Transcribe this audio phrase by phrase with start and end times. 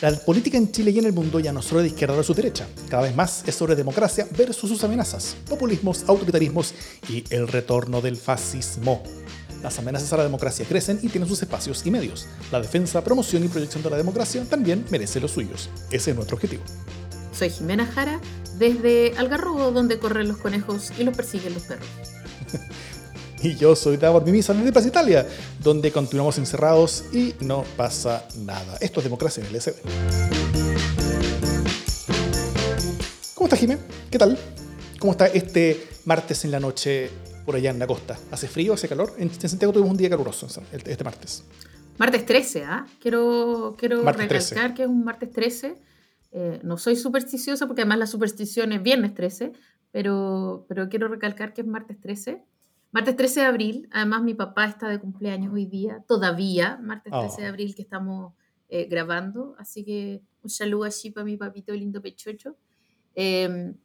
[0.00, 2.68] La política en Chile y en el mundo ya no solo de izquierda su derecha,
[2.88, 6.72] cada vez más es sobre democracia versus sus amenazas, populismos, autoritarismos
[7.08, 9.02] y el retorno del fascismo.
[9.60, 12.28] Las amenazas a la democracia crecen y tienen sus espacios y medios.
[12.52, 15.68] La defensa, promoción y proyección de la democracia también merece los suyos.
[15.90, 16.62] Ese es nuestro objetivo.
[17.32, 18.20] Soy Jimena Jara,
[18.56, 21.88] desde Algarrobo, donde corren los conejos y los persiguen los perros.
[23.42, 25.26] y yo soy Davor Mimisa desde Plaza Italia,
[25.62, 28.76] donde continuamos encerrados y no pasa nada.
[28.80, 29.76] Esto es democracia en el SD.
[33.34, 33.78] ¿Cómo está Jimé?
[34.10, 34.38] ¿Qué tal?
[34.98, 37.10] ¿Cómo está este martes en la noche
[37.46, 38.18] por allá en la costa?
[38.30, 39.14] ¿Hace frío, hace calor?
[39.18, 41.44] En Santiago tuvimos un día caluroso este martes.
[41.98, 42.86] Martes 13, ¿ah?
[43.00, 45.76] Quiero, quiero recalcar que es un martes 13.
[46.30, 49.52] Eh, no soy supersticiosa porque además la superstición es viernes 13,
[49.90, 52.42] pero, pero quiero recalcar que es martes 13.
[52.90, 57.42] Martes 13 de abril, además mi papá está de cumpleaños hoy día, todavía, martes 13
[57.42, 58.32] de abril que estamos
[58.70, 62.56] eh, grabando, así que un saludo allí para mi papito lindo pechocho.
[63.14, 63.76] Em,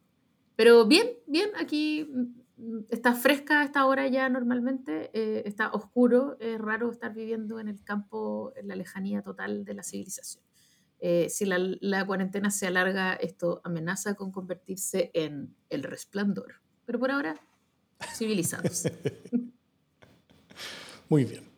[0.56, 2.10] pero bien, bien, aquí
[2.58, 7.60] mm, está fresca a esta hora ya normalmente, eh, está oscuro, es raro estar viviendo
[7.60, 10.46] en el campo, en la lejanía total de la civilización.
[11.00, 16.62] Eh, si la, la, cuarentena se alarga, esto amenaza con convertirse en el resplandor.
[16.86, 17.36] Pero por ahora
[18.16, 18.84] civilizados.
[21.10, 21.54] Muy bien.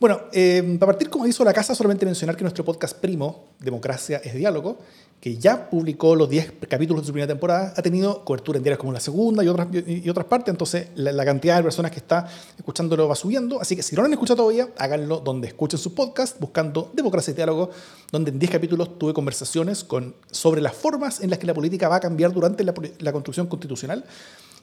[0.00, 4.18] Bueno, eh, para partir como hizo la casa, solamente mencionar que nuestro podcast primo, Democracia
[4.24, 4.78] es Diálogo,
[5.20, 8.78] que ya publicó los 10 capítulos de su primera temporada, ha tenido cobertura en diarios
[8.78, 12.26] como la segunda y otras, y otras partes, entonces la, cantidad de personas que está
[12.56, 15.94] escuchándolo va subiendo, así que si no lo han escuchado todavía, háganlo donde escuchen su
[15.94, 17.68] podcast, buscando Democracia y Diálogo,
[18.10, 21.90] donde en 10 capítulos tuve conversaciones con, sobre las formas en las que la política
[21.90, 24.06] va a cambiar durante la, la construcción constitucional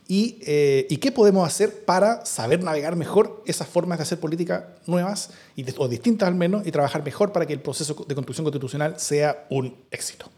[0.10, 5.32] eh, y, qué podemos hacer para saber navegar mejor esas formas de hacer política nuevas
[5.56, 8.98] y o distintas al menos y trabajar mejor para que el proceso de construcción constitucional
[9.00, 10.30] sea un éxito.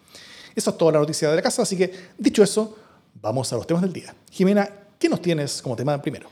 [0.55, 2.75] Eso es toda la noticia de la casa, así que dicho eso,
[3.21, 4.15] vamos a los temas del día.
[4.31, 6.29] Jimena, ¿qué nos tienes como tema primero?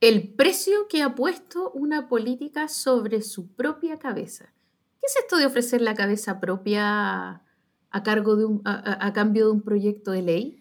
[0.00, 4.52] El precio que ha puesto una política sobre su propia cabeza.
[5.00, 7.42] ¿Qué es esto de ofrecer la cabeza propia
[7.90, 10.59] a, cargo de a cambio de un proyecto de ley?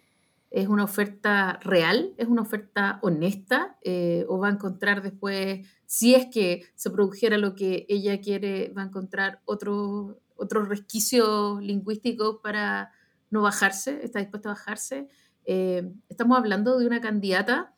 [0.52, 6.16] Es una oferta real, es una oferta honesta, eh, o va a encontrar después, si
[6.16, 12.42] es que se produjera lo que ella quiere, va a encontrar otro, otro resquicio lingüístico
[12.42, 12.92] para
[13.30, 15.08] no bajarse, está dispuesta a bajarse.
[15.46, 17.76] Eh, estamos hablando de una candidata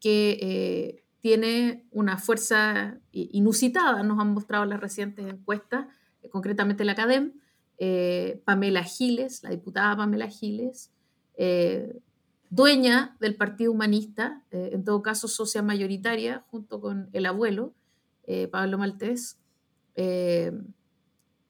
[0.00, 5.86] que eh, tiene una fuerza inusitada, nos han mostrado las recientes encuestas,
[6.30, 7.34] concretamente la CADEM,
[8.44, 10.90] Pamela Giles, la diputada Pamela Giles,
[11.42, 12.02] eh,
[12.50, 17.72] dueña del Partido Humanista, eh, en todo caso socia mayoritaria, junto con el abuelo,
[18.26, 19.38] eh, Pablo Maltés,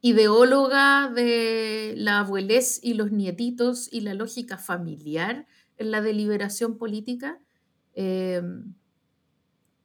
[0.01, 7.41] ideóloga de la abuelez y los nietitos y la lógica familiar en la deliberación política.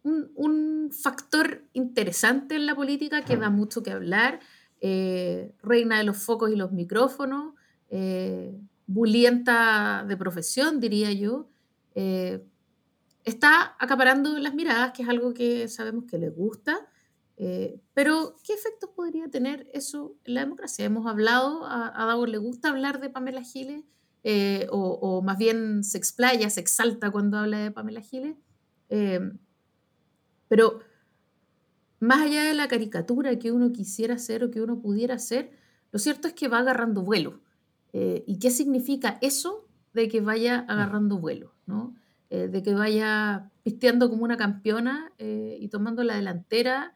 [0.04, 4.40] Un, factor interesante en la política que da mucho que hablar,
[4.82, 7.54] reina de los focos y los micrófonos,
[8.88, 11.50] bulienta de profesión, diría yo,
[11.96, 12.46] eh,
[13.24, 16.88] está acaparando las miradas, que es algo que sabemos que le gusta,
[17.38, 20.86] eh, pero ¿qué efectos podría tener eso en la democracia?
[20.86, 23.84] Hemos hablado, a, a le gusta hablar de Pamela Giles,
[24.24, 28.36] eh, o, más bien se explaya, se exalta cuando habla de Pamela Giles,
[30.48, 30.80] pero
[32.00, 35.52] más allá de la caricatura que uno quisiera hacer o que uno pudiera hacer,
[35.92, 37.40] lo cierto es que va agarrando vuelo.
[37.94, 40.72] Eh, ¿Y qué significa eso de que vaya mm.
[40.72, 41.54] agarrando vuelo?
[41.66, 41.96] ¿no?
[42.30, 46.94] Eh, de que vaya pisteando como una campeona eh, y tomando la delantera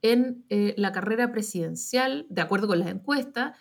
[0.00, 3.56] en la carrera presidencial, de acuerdo con las encuestas,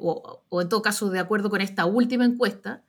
[0.00, 2.82] o, o, en todo caso de acuerdo con esta última encuesta.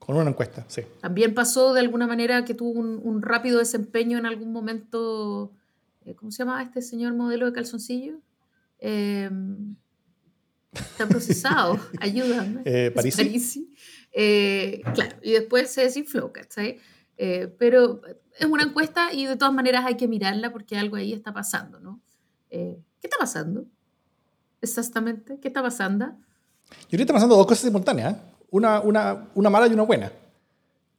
[0.00, 0.82] con una encuesta, sí.
[1.00, 5.52] También pasó de alguna manera que tuvo un, un rápido desempeño en algún momento,
[6.16, 8.18] ¿cómo se llamaba este señor modelo de calzoncillo?
[10.72, 12.62] Está procesado, ayúdame.
[12.64, 13.16] Eh, París.
[14.12, 16.78] Eh, claro, y después se desinfló, ¿cachai?
[17.16, 18.00] Eh, pero
[18.38, 21.80] es una encuesta y de todas maneras hay que mirarla porque algo ahí está pasando,
[21.80, 22.00] ¿no?
[22.50, 23.66] Eh, ¿Qué está pasando?
[24.60, 26.06] Exactamente, ¿qué está pasando?
[26.06, 28.16] Yo creo que está pasando dos cosas simultáneas,
[28.50, 30.12] una, una, una mala y una buena.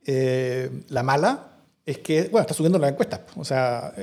[0.05, 1.49] la mala
[1.85, 3.25] es que, bueno, está subiendo la encuesta.
[3.35, 3.93] O sea,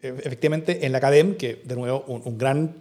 [0.00, 2.74] efectivamente en la academia, que de nuevo un, un gran,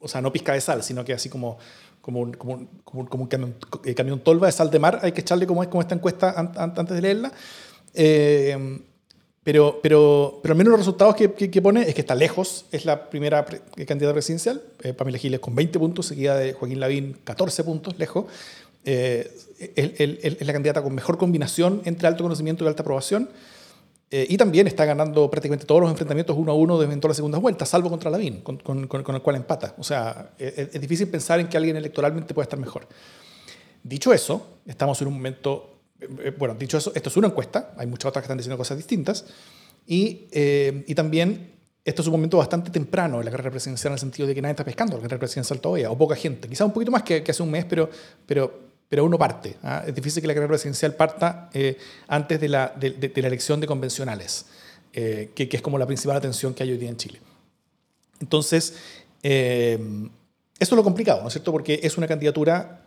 [0.00, 1.58] o sea, no pizca de sal, sino que así como
[2.00, 2.68] como un, como un,
[3.06, 5.68] como un camión, eh, camión, tolva de sal de mar, hay que echarle como es
[5.68, 7.32] como esta encuesta antes de leerla.
[7.94, 8.78] Eh,
[9.46, 12.84] Pero, pero, pero al menos los resultados que, que, pone es que está lejos, es
[12.84, 13.44] la primera
[13.86, 18.24] candidata presidencial, eh, Pamela Giles con 20 puntos, seguida de Joaquín Lavín 14 puntos, lejos.
[18.84, 19.30] Eh,
[19.76, 23.30] es la candidata con mejor combinación entre alto conocimiento y alta aprobación.
[24.10, 27.16] Eh, y también está ganando prácticamente todos los enfrentamientos uno a uno desde todas las
[27.16, 29.74] segundas vueltas, salvo contra Lavín, con, con, el cual empata.
[29.78, 32.86] O sea, es, es, difícil pensar en que alguien electoralmente pueda estar mejor.
[33.82, 37.86] Dicho eso, estamos en un momento eh, bueno, dicho eso, esto es una encuesta, hay
[37.86, 39.24] muchas otras que están diciendo cosas distintas,
[39.86, 41.52] y, eh, y también
[41.84, 44.42] esto es un momento bastante temprano en la carrera presidencial en el sentido de que
[44.42, 47.22] nadie está pescando la carrera presidencial todavía, o poca gente, quizás un poquito más que,
[47.22, 47.88] que, hace un mes, pero,
[48.26, 49.56] pero, pero uno parte.
[49.62, 49.84] ¿ah?
[49.86, 51.76] Es difícil que la carrera presidencial parta eh,
[52.08, 54.46] antes de la, de, de, la, elección de convencionales,
[54.92, 57.20] que, que, es como la principal atención que hay hoy día en Chile.
[58.18, 58.74] Entonces,
[59.22, 59.90] eso
[60.58, 61.52] es lo complicado, ¿no es cierto?
[61.52, 62.86] Porque es una candidatura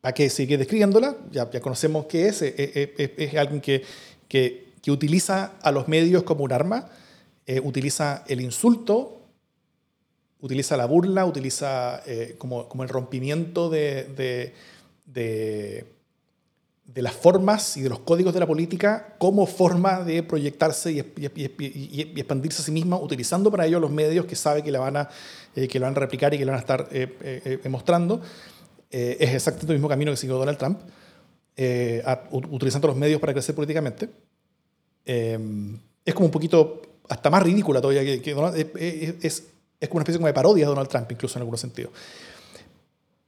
[0.00, 1.16] ¿Para qué sigue describiéndola?
[1.30, 2.42] Ya, ya conocemos qué es.
[2.42, 3.82] Es, eh, eh, eh, es, alguien que,
[4.28, 6.88] que, que, utiliza a los medios como un arma,
[7.64, 9.20] utiliza el insulto,
[10.40, 12.02] utiliza la burla, utiliza
[12.38, 14.54] como, como, el rompimiento de,
[15.12, 15.86] de,
[16.84, 20.98] de, las formas y de los códigos de la política como forma de proyectarse y,
[20.98, 24.80] y, y expandirse a sí misma, utilizando para ello los medios que sabe que la
[24.80, 25.08] van a,
[25.54, 26.88] que lo van a replicar y que lo van a estar
[27.68, 28.20] mostrando.
[28.90, 30.80] Eh, es exactamente el mismo camino que siguió Donald Trump,
[31.56, 32.02] eh,
[32.32, 34.08] utilizando los medios para crecer políticamente.
[35.06, 35.38] Eh,
[36.04, 39.44] es como un poquito, hasta más ridícula todavía que, Donald, es,
[39.80, 41.92] es, como una especie como de parodia de Donald Trump, incluso en algunos sentidos.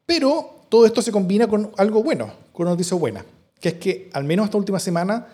[0.07, 3.25] Pero todo esto se combina con algo bueno, con una noticia buena,
[3.61, 5.27] que es que al menos esta última semana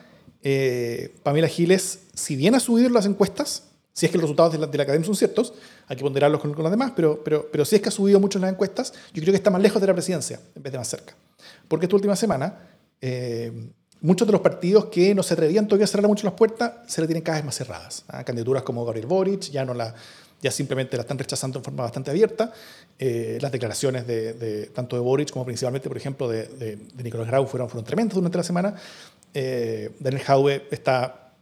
[1.23, 4.67] Pamela Giles, si bien ha subido las encuestas, si es que los resultados de la,
[4.69, 5.55] de la academia son ciertos,
[5.89, 8.21] hay que ponderarlos con, con los demás, pero, pero, pero si es que ha subido
[8.21, 10.73] mucho en las encuestas, yo creo que está más lejos de la presidencia en vez
[10.73, 11.15] de más cerca.
[11.67, 12.61] Porque esta última semana,
[13.01, 16.75] eh, muchos de los partidos que no se atrevían todavía a cerrar mucho las puertas,
[16.87, 18.05] se le tienen cada vez más cerradas.
[18.07, 18.23] ¿ah?
[18.23, 19.93] Candidaturas como Gabriel Boric ya, no la,
[20.41, 22.53] ya simplemente la están rechazando en forma bastante abierta.
[22.99, 27.27] Eh, las declaraciones de, tanto de Boric como principalmente, por ejemplo, de, de, de Nicolás
[27.27, 28.75] Grau fueron, fueron tremendas durante la semana.
[29.35, 31.33] Eh, Daniel Jaue está,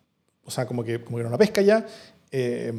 [0.45, 1.87] o sea, como que, como que era una pesca ya.
[2.31, 2.73] Eh,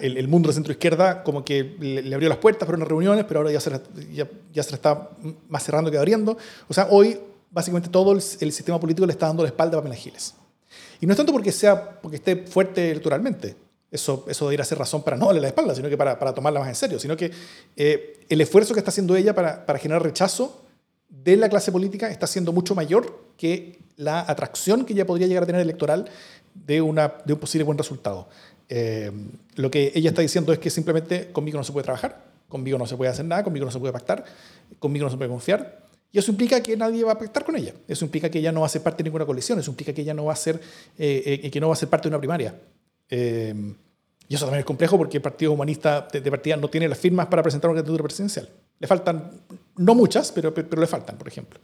[0.00, 3.24] el, mundo de centro izquierda como que le, le, abrió las puertas para unas reuniones,
[3.24, 3.70] pero ahora ya se,
[4.12, 5.10] ya, ya se está
[5.48, 6.38] más cerrando que abriendo.
[6.68, 7.18] O sea, hoy
[7.50, 10.34] básicamente todo el, el, sistema político le está dando la espalda a Pamela Giles.
[11.00, 13.56] Y no es tanto porque, sea, porque esté fuerte electoralmente,
[13.90, 16.60] eso, eso debería ser razón para no darle la espalda, sino que para, para tomarla
[16.60, 17.30] más en serio, sino que
[17.76, 20.62] eh, el esfuerzo que está haciendo ella para, para generar rechazo
[21.08, 25.44] de la clase política está siendo mucho mayor que la atracción que ella podría llegar
[25.44, 26.08] a tener electoral
[26.54, 28.28] de, una, de un posible buen resultado.
[28.68, 29.10] Eh,
[29.54, 32.86] lo que ella está diciendo es que simplemente conmigo no se puede trabajar, conmigo no
[32.86, 34.24] se puede hacer nada, conmigo no se puede pactar,
[34.78, 35.86] conmigo no se puede confiar.
[36.12, 37.74] Y eso implica que nadie va a pactar con ella.
[37.86, 39.58] Eso implica que ella no va a ser parte de ninguna coalición.
[39.58, 40.60] Eso implica que ella no va a ser,
[40.98, 42.54] eh, eh, que no va a ser parte de una primaria.
[43.10, 43.54] Eh,
[44.28, 46.98] y eso también es complejo porque el Partido Humanista de, de, partida no tiene las
[46.98, 48.48] firmas para presentar una candidatura presidencial.
[48.78, 49.30] Le faltan,
[49.76, 51.60] no muchas, pero, pero, pero le faltan, por ejemplo.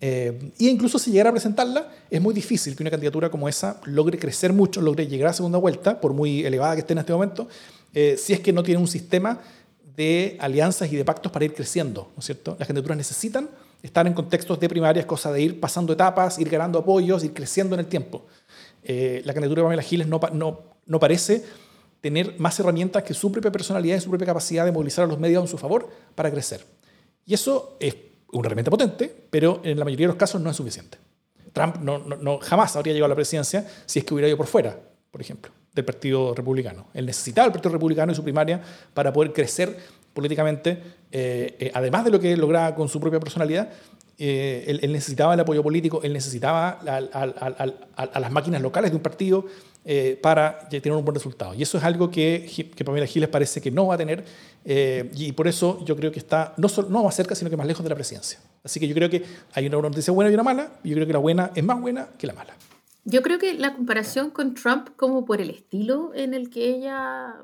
[0.00, 3.80] Eh, y incluso si llegara a presentarla, es muy difícil que una candidatura como esa
[3.84, 7.12] logre crecer mucho, logre llegar a segunda vuelta, por muy elevada que esté en este
[7.12, 7.48] momento,
[7.92, 9.40] eh, si es que no tiene un sistema
[9.96, 12.56] de alianzas y de pactos para ir creciendo, ¿no es cierto?
[12.58, 13.50] Las candidaturas necesitan
[13.82, 17.74] estar en contextos de primarias, cosa de ir pasando etapas, ir ganando apoyos, ir creciendo
[17.74, 18.24] en el tiempo.
[18.82, 21.44] Eh, la candidatura de Pamela Giles no, no, no parece
[22.00, 25.18] tener más herramientas que su propia personalidad y su propia capacidad de movilizar a los
[25.18, 26.64] medios en su favor para crecer.
[27.26, 27.94] Y eso es
[28.32, 30.98] una herramienta potente, pero en la mayoría de los casos no es suficiente.
[31.52, 34.36] Trump no, no, no, jamás habría llegado a la presidencia si es que hubiera ido
[34.36, 34.78] por fuera,
[35.10, 36.86] por ejemplo, del Partido Republicano.
[36.94, 38.62] Él necesitaba el Partido Republicano y su primaria
[38.94, 39.76] para poder crecer
[40.14, 43.70] políticamente, eh, eh, además de lo que lograba con su propia personalidad,
[44.22, 48.60] eh, él, él, necesitaba el apoyo político, él necesitaba a, a, a, a las máquinas
[48.60, 49.46] locales de un partido
[49.82, 51.54] eh, para tener un buen resultado.
[51.54, 54.26] Y eso es algo que, que Pamela Giles parece que no va a tener
[54.66, 57.56] eh, y por eso yo creo que está no, solo, no más cerca, sino que
[57.56, 58.38] más lejos de la presidencia.
[58.62, 59.24] Así que yo creo que
[59.54, 61.80] hay una noticia buena y una mala, y yo creo que la buena es más
[61.80, 62.54] buena que la mala.
[63.06, 67.36] Yo creo que la comparación con Trump, como por el estilo en el que ella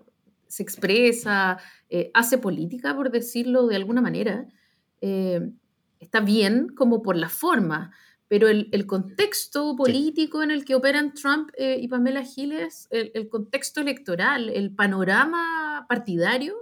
[0.47, 1.56] se expresa,
[1.88, 4.47] eh, hace política, por decirlo de alguna manera,
[5.00, 5.40] eh,
[6.07, 7.93] está bien como por la forma,
[8.29, 10.45] pero el, el contexto político sí.
[10.45, 15.85] en el que operan Trump eh, y Pamela Giles, el, el, contexto electoral, el panorama
[15.89, 16.55] partidario,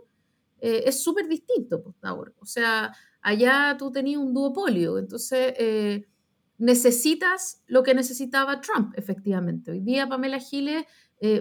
[0.61, 2.35] eh, es súper distinto, por favor.
[2.41, 6.07] O sea, allá tú tenías un duopolio, entonces eh,
[6.59, 9.71] necesitas lo que necesitaba Trump, efectivamente.
[9.71, 10.85] Hoy día Pamela Giles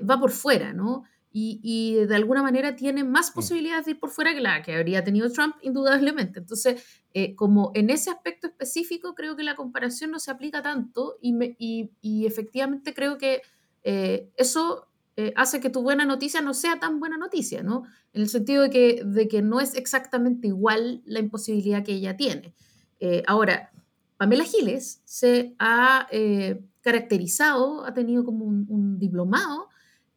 [0.10, 1.04] va por fuera, ¿no?
[1.34, 4.76] y, y, de alguna manera tiene más posibilidades de ir por fuera que la que
[4.76, 6.40] habría tenido Trump, indudablemente.
[6.40, 11.18] Entonces, eh, como en ese aspecto específico, creo que la comparación no se aplica tanto
[11.22, 13.42] y, me, y, y efectivamente creo que
[14.38, 14.88] eso
[15.36, 17.84] hace que tu buena noticia no sea tan buena noticia, ¿no?
[18.14, 22.16] En el sentido de que, de que no es exactamente igual la imposibilidad que ella
[22.16, 22.56] tiene.
[23.28, 23.74] ahora,
[24.16, 26.08] Pamela Giles se ha
[26.84, 29.70] caracterizado, ha tenido como un, diplomado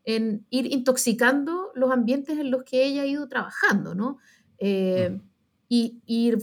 [0.05, 4.19] en ir intoxicando los ambientes en los que ella ha ido trabajando, ¿no?
[4.59, 5.19] Eh,
[5.69, 6.39] y, ir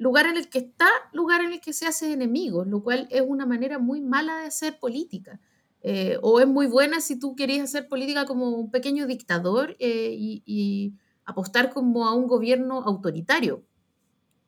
[0.00, 3.20] lugar en el que está, lugar en el que se hace enemigos, lo cual es
[3.20, 5.38] una manera muy mala de hacer política.
[5.82, 10.14] Eh, o es muy buena si tú querías hacer política como un pequeño dictador eh,
[10.18, 10.94] y, y,
[11.26, 13.62] apostar como a un gobierno autoritario.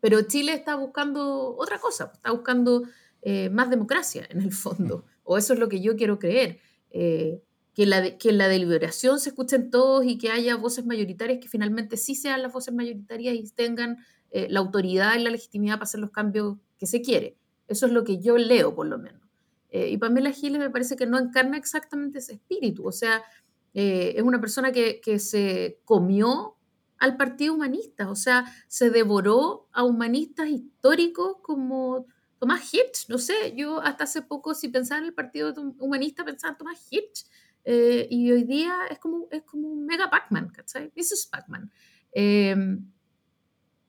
[0.00, 2.84] Pero Chile está buscando otra cosa, está buscando
[3.20, 5.02] eh, más democracia en el fondo, mm.
[5.24, 9.28] o eso es lo que yo quiero creer, que, la que en la deliberación se
[9.28, 13.44] escuchen todos y que haya voces mayoritarias que finalmente sí sean las voces mayoritarias y
[13.50, 13.98] tengan
[14.32, 17.36] eh, la autoridad y la legitimidad para hacer los cambios que se quiere.
[17.68, 19.22] Eso es lo que yo leo, por lo menos.
[19.70, 23.22] y Pamela Giles me parece que no encarna exactamente ese espíritu, o sea,
[23.72, 26.56] es una persona que, que se comió
[26.98, 32.06] al Partido Humanista, o sea, se devoró a humanistas históricos como
[32.38, 36.52] Tomás Hirsch, no sé, yo hasta hace poco si pensaba en el Partido Humanista pensaba
[36.52, 37.26] en Tomás Hirsch
[37.64, 40.92] eh, y hoy día es como, es como un mega Pac-Man, ¿cachai?
[40.96, 41.28] Mrs.
[41.30, 41.70] Pac-Man.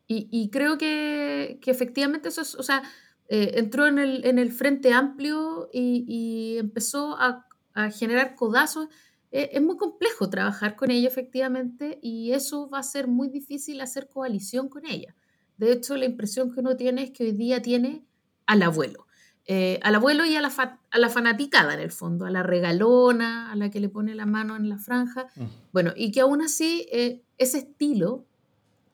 [0.05, 2.83] Y, creo que, que, efectivamente eso es, o sea,
[3.29, 8.89] eh, entró en el, en el, Frente Amplio y, empezó a, a, generar codazos.
[9.31, 13.81] Eh, es muy complejo trabajar con ella, efectivamente, y eso va a ser muy difícil
[13.81, 15.15] hacer coalición con ella.
[15.57, 18.05] De hecho, la impresión que uno tiene es que hoy día tiene
[18.45, 19.07] al abuelo.
[19.45, 23.51] Eh, al abuelo y a la, a la, fanaticada en el fondo, a la regalona,
[23.51, 25.27] a la que le pone la mano en la franja.
[25.73, 28.25] Bueno, y que aún así eh, ese estilo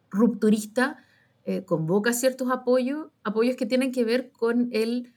[0.10, 0.98] rupturista
[1.46, 5.14] eh, convoca ciertos apoyos, apoyos que tienen que ver con el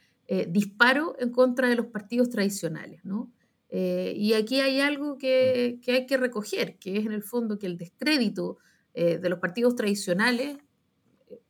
[0.48, 3.04] disparo en contra de los partidos tradicionales.
[3.04, 3.30] ¿no?
[3.70, 7.66] y aquí hay algo que, que, hay que recoger, que es en el fondo que
[7.66, 8.56] el descrédito
[8.94, 10.56] de los partidos tradicionales,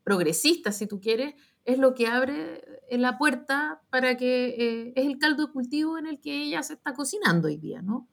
[0.03, 1.35] progresistas si tú quieres,
[1.65, 5.99] es lo que abre eh, la puerta para que eh, es el caldo de cultivo
[5.99, 8.09] en el que ella se está cocinando hoy día, ¿no?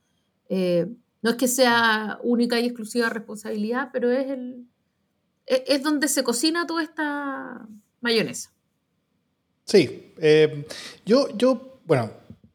[0.49, 0.87] Eh,
[1.21, 4.68] no es que sea única y exclusiva responsabilidad, pero es, el,
[5.49, 7.67] es, donde se cocina toda esta
[8.01, 8.51] mayonesa.
[9.65, 10.13] Sí,
[11.05, 12.11] yo, yo, bueno,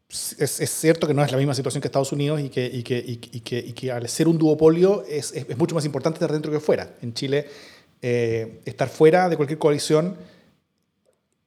[0.09, 2.97] es, cierto que no es la misma situación que Estados Unidos y que, y que,
[3.05, 6.51] y que, y que al ser un duopolio es, es, mucho más importante estar dentro
[6.51, 6.95] que fuera.
[7.01, 7.47] En Chile,
[8.01, 10.17] estar fuera de cualquier coalición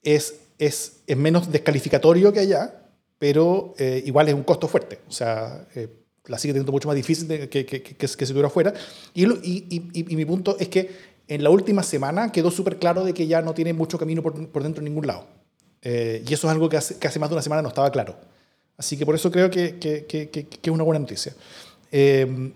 [0.03, 2.89] es, es, menos descalificatorio que allá,
[3.19, 5.01] pero eh, igual es un costo fuerte.
[5.09, 5.89] O sea, eh,
[6.27, 8.73] la sigue teniendo mucho más difícil que, que, que, si estuviera afuera.
[9.15, 10.91] Y, y, y, mi punto es que
[11.29, 14.49] en la última semana quedó súper claro de que ya no tiene mucho camino por,
[14.49, 15.27] por dentro en ningún lado.
[15.83, 17.91] Eh, y eso es algo que hace, que hace, más de una semana no estaba
[17.93, 18.17] claro.
[18.77, 21.35] Así que por eso creo que, es una buena noticia.
[21.93, 22.55] Eh,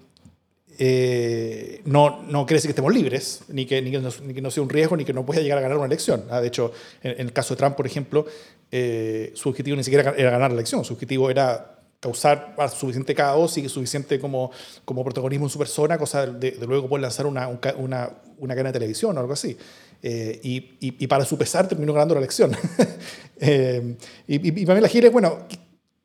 [1.85, 4.97] no, no quiere decir que estemos libres, ni que, ni que, no, sea un riesgo,
[4.97, 6.25] ni que no pueda llegar a ganar una elección.
[6.31, 8.27] Ah, de hecho, en, el caso de Trump, por ejemplo,
[8.71, 11.72] eh, su objetivo ni siquiera era ganar la elección, su objetivo era
[12.03, 14.51] causar suficiente caos y suficiente como,
[14.85, 18.73] como protagonismo en su persona, cosa de, luego poder lanzar una, una, una, cadena de
[18.73, 19.57] televisión o algo así.
[20.03, 22.51] Eh, y, y, para su pesar terminó ganando la elección.
[23.41, 25.47] y, y, Pamela Giles, bueno,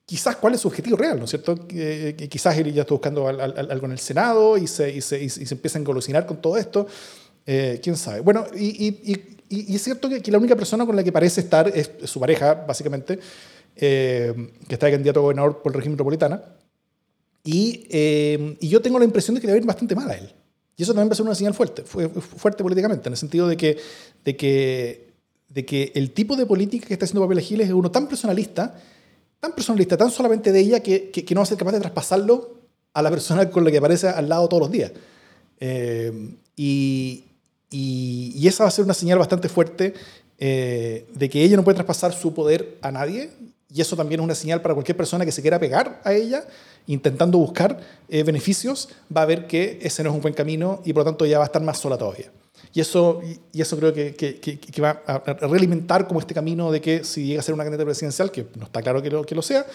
[0.05, 1.67] quizás cuál es su objetivo real, ¿no es cierto?
[1.67, 5.53] Que, quizás él ya está buscando algo en el Senado y se, y se, se
[5.55, 6.85] empieza a engolosinar con todo esto.
[7.49, 8.19] Eh, ¿Quién sabe?
[8.19, 12.19] Bueno, y, es cierto que, la única persona con la que parece estar es, su
[12.19, 13.17] pareja, básicamente,
[13.75, 14.33] eh,
[14.67, 16.41] que está de candidato a gobernador por el régimen metropolitana.
[17.43, 20.15] Eh, y, yo tengo la impresión de que le va a ir bastante mal a
[20.15, 20.33] él.
[20.75, 23.57] Y eso también va a ser una señal fuerte, fuerte políticamente, en el sentido de
[23.57, 23.77] que,
[24.23, 25.13] de que,
[25.49, 28.75] de que el tipo de política que está haciendo Papel Giles es uno tan personalista
[29.39, 32.57] tan personalista, tan solamente de ella, que, que, no va a ser capaz de traspasarlo
[32.93, 34.91] a la persona con la que aparece al lado todos los días.
[35.59, 37.25] Eh, y,
[37.69, 39.93] y, esa va a ser una señal bastante fuerte
[40.39, 43.29] eh, de que ella no puede traspasar su poder a nadie.
[43.73, 46.45] Y eso también es una señal para cualquier persona que se quiera pegar a ella,
[46.85, 50.93] intentando buscar eh, beneficios, va a ver que ese no es un buen camino y
[50.93, 52.31] por lo tanto ella va a estar más sola todavía.
[52.73, 53.21] Y eso,
[53.53, 57.25] y eso creo que, que, que, va a realimentar como este camino de que si
[57.25, 59.65] llega a ser una candidata presidencial, que no está claro que lo, que lo sea,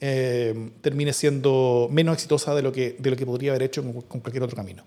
[0.00, 4.20] eh, termine siendo menos exitosa de lo que, de lo que podría haber hecho con,
[4.20, 4.84] cualquier otro camino.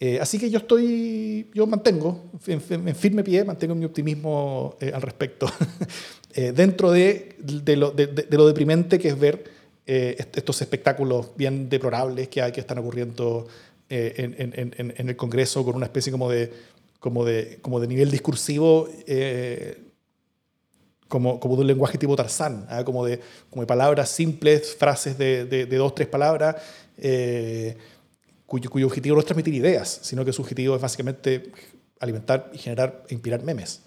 [0.00, 2.60] Eh, así que yo estoy, yo mantengo en,
[2.94, 5.46] firme pie, mantengo mi optimismo eh, al respecto,
[6.34, 9.44] dentro de, de, lo, de, de, lo, deprimente que es ver
[9.86, 13.46] estos espectáculos bien deplorables que hay que están ocurriendo
[13.90, 16.50] eh, en, el Congreso con una especie como de,
[16.98, 19.78] como de, como de nivel discursivo, eh,
[21.06, 22.82] como, como de un lenguaje tipo Tarzán, ¿ah?
[22.82, 26.56] como, de, como de palabras simples, frases de, de, dos, tres palabras,
[26.96, 27.76] eh,
[28.46, 31.52] cuyo, cuyo objetivo no es transmitir ideas, sino que su objetivo es básicamente
[32.00, 33.82] alimentar y generar e inspirar memes.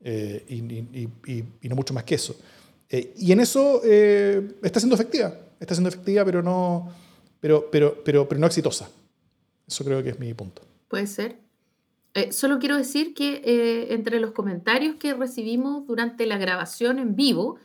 [0.00, 2.36] Eh, y, y, y, no mucho más que eso.
[2.88, 6.92] Eh, y en eso está siendo efectiva, está siendo efectiva, pero no,
[7.40, 8.88] pero, pero, pero, pero no exitosa.
[9.66, 10.62] Eso creo que es mi punto.
[10.88, 11.46] Puede ser.
[12.16, 17.14] Eh, solo quiero decir que eh, entre los comentarios que recibimos durante la grabación en
[17.14, 17.58] vivo,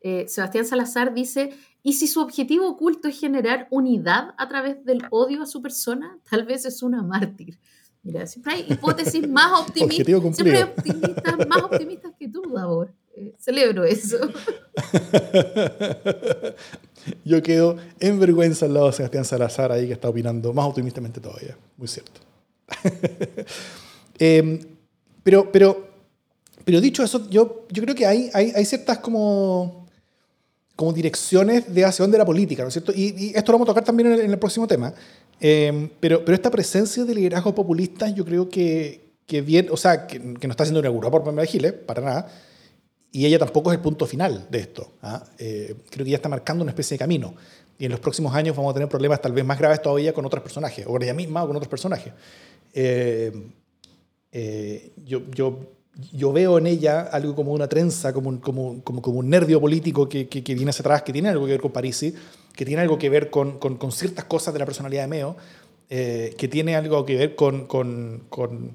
[0.00, 5.02] eh, Sebastián Salazar dice, ¿y si su objetivo oculto es generar unidad a través del
[5.10, 6.20] odio a su persona?
[6.30, 7.58] Tal vez es una mártir.
[8.06, 12.92] Mira, siempre hay hipótesis más optimistas, siempre hay optimistas más optimistas que tú, Davor.
[13.36, 14.16] celebro eso.
[17.24, 21.20] Yo quedo en vergüenza al lado de Sebastián Salazar ahí que está opinando más optimistamente
[21.20, 21.56] todavía.
[21.76, 22.20] Muy cierto.
[24.18, 24.58] Em,
[25.22, 25.88] pero, pero,
[26.64, 29.86] pero dicho eso, yo, yo creo que hay, hay, hay ciertas como,
[30.76, 32.92] como direcciones de hacia dónde la política, ¿no es cierto?
[32.94, 34.92] Y, esto lo vamos a tocar también en el, próximo tema.
[35.40, 40.06] Em, pero, pero esta presencia de liderazgos populistas yo creo que, que bien, o sea,
[40.06, 42.28] que, que no está siendo inaugurada por Pamela Giles, para nada,
[43.16, 44.92] y ella tampoco es el punto final de esto.
[45.00, 45.24] ¿ah?
[45.38, 47.34] Eh, creo que ya está marcando una especie de camino.
[47.78, 50.26] Y en los próximos años vamos a tener problemas tal vez más graves todavía con
[50.26, 52.12] otros personajes, o con ella misma o con otros personajes.
[52.74, 53.32] Eh,
[54.32, 55.60] eh, yo, yo,
[56.12, 59.62] yo, veo en ella algo como una trenza, como un, como, como, como un nervio
[59.62, 62.14] político que, que, viene hacia atrás, que tiene algo que ver con Parisi,
[62.56, 65.36] que tiene algo que ver con, con, con ciertas cosas de la personalidad de Meo,
[65.88, 68.74] eh, que tiene algo que ver con, con,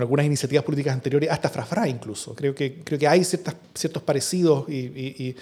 [0.00, 2.34] algunas iniciativas políticas anteriores, hasta Frafra incluso.
[2.34, 5.36] Creo que, creo que hay ciertas, ciertos parecidos y, y,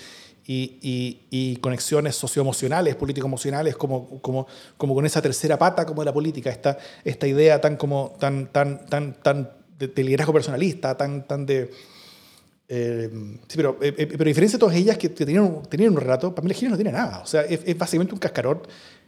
[0.48, 4.46] y, y, conexiones socioemocionales, político-emocionales, como, como,
[4.76, 8.46] como con esa tercera pata como de la política, esta, esta idea tan, como, tan,
[8.50, 11.70] tan, tan, tan de, liderazgo personalista, tan, tan de...
[12.68, 16.00] Eh, sí, pero, eh, eh, pero a diferencia de todas ellas que, tenían, tenían un
[16.00, 17.20] relato, Pamela Giles no tiene nada.
[17.20, 18.62] O sea, es, básicamente un cascarón,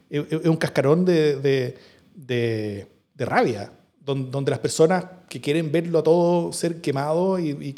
[0.09, 1.77] es, un cascarón de, de,
[2.15, 3.73] de, rabia,
[4.05, 7.75] donde, las personas que quieren verlo a todo ser quemado y,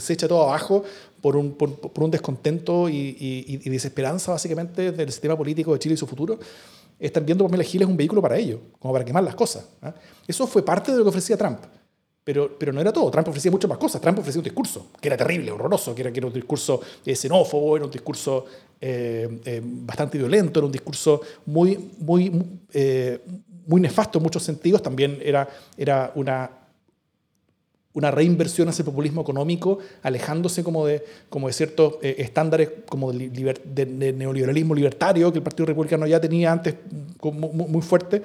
[0.00, 0.84] se echa todo abajo
[1.20, 5.98] por un, por, un descontento y, y, desesperanza básicamente del sistema político de Chile y
[5.98, 6.38] su futuro,
[6.98, 9.66] están viendo Pamela Giles un vehículo para ello, como para quemar las cosas.
[9.82, 9.92] ¿ah?
[10.26, 11.58] Eso fue parte de lo que ofrecía Trump.
[12.24, 13.10] Pero, pero no era todo.
[13.10, 14.00] Trump ofrecía muchas más cosas.
[14.00, 17.14] Trump ofrecía un discurso que era terrible, horroroso, que era, que era un discurso eh,
[17.14, 18.46] xenófobo, era un discurso
[18.80, 22.30] eh, eh, bastante violento, era un discurso muy, muy,
[23.66, 24.82] muy nefasto en muchos sentidos.
[24.82, 26.50] También era, era una
[27.94, 33.12] una reinversión hacia el populismo económico, alejándose como de, como de ciertos eh, estándares como
[33.12, 36.74] de, neoliberalismo libertario que el Partido Republicano ya tenía antes
[37.22, 38.22] muy, fuerte,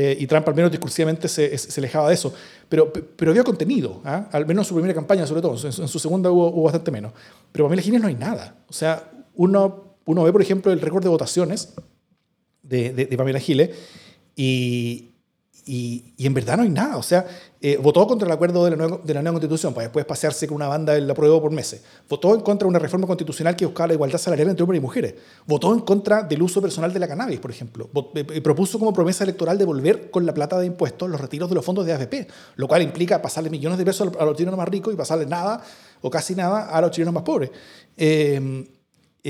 [0.00, 2.32] eh, y Trump al menos discursivamente se, se, alejaba de eso.
[2.68, 4.28] Pero, pero había contenido, ¿ah?
[4.30, 7.12] al menos en su primera campaña sobre todo, en, su segunda hubo, bastante menos.
[7.50, 8.54] Pero Pamela Giles no hay nada.
[8.68, 11.74] O sea, uno, uno ve, por ejemplo, el récord de votaciones
[12.62, 13.70] de, de, de Pamela Giles
[14.36, 15.16] y,
[15.68, 16.96] y, en verdad no hay nada.
[16.96, 17.26] O sea,
[17.60, 20.46] eh, votó contra el acuerdo de la, nueva, de la nueva constitución para después pasearse
[20.46, 21.82] con una banda del apruebo por meses.
[22.08, 24.82] Votó en contra de una reforma constitucional que buscaba la igualdad salarial entre hombres y
[24.82, 25.14] mujeres.
[25.46, 27.90] Votó en contra del uso personal de la cannabis, por ejemplo.
[28.14, 31.54] Eh, eh, propuso como promesa electoral devolver con la plata de impuestos los retiros de
[31.54, 34.68] los fondos de AFP, lo cual implica pasarle millones de pesos a los chilenos más
[34.68, 35.62] ricos y pasarle nada
[36.00, 37.50] o casi nada a los chilenos más pobres.
[37.94, 38.66] Eh,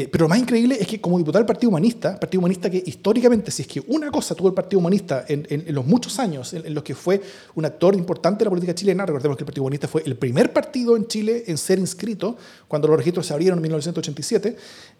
[0.06, 3.50] pero lo más increíble es que como diputado del Partido Humanista, Partido Humanista que históricamente,
[3.50, 6.84] si es que una cosa tuvo el Partido Humanista en, los muchos años en, los
[6.84, 7.20] que fue
[7.54, 10.52] un actor importante de la política chilena, recordemos que el Partido Humanista fue el primer
[10.52, 12.36] partido en Chile en ser inscrito
[12.68, 14.56] cuando los registros se abrieron en 1987,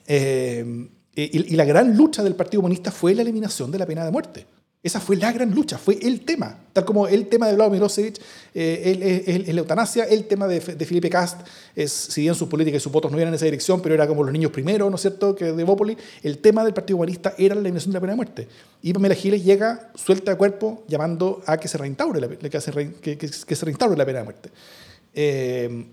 [0.06, 4.10] eh, y la gran lucha del Partido Humanista fue la eliminación de la pena de
[4.10, 4.46] muerte.
[4.80, 6.56] Esa fue la gran lucha, fue el tema.
[6.72, 8.20] Tal como el tema de Vlado Milosevic
[8.54, 11.40] eh, es la eutanasia, el tema de, Felipe Cast
[11.86, 14.22] si bien sus políticas y sus votos no iban en esa dirección, pero era como
[14.22, 17.56] los niños primero, ¿no es cierto?, que de Bópoli, el tema del Partido Humanista era
[17.56, 18.48] la eliminación de la pena de muerte.
[18.80, 23.64] Y Pamela Giles llega, suelta de cuerpo, llamando a que se reinstaure la, que, se
[23.64, 24.50] reinstaure la pena de muerte.
[25.12, 25.86] Eh,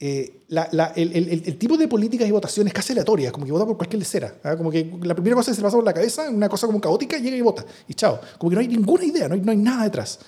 [0.00, 4.34] eh, el, tipo de políticas y votaciones casi aleatorias, como que vota por cualquier lecera.
[4.44, 4.56] ¿ah?
[4.56, 6.80] Como que la primera cosa que se le pasa por la cabeza, una cosa como
[6.80, 7.64] caótica, llega y vota.
[7.88, 8.20] Y chao.
[8.38, 10.20] Como que no hay ninguna idea, no hay, no hay nada detrás.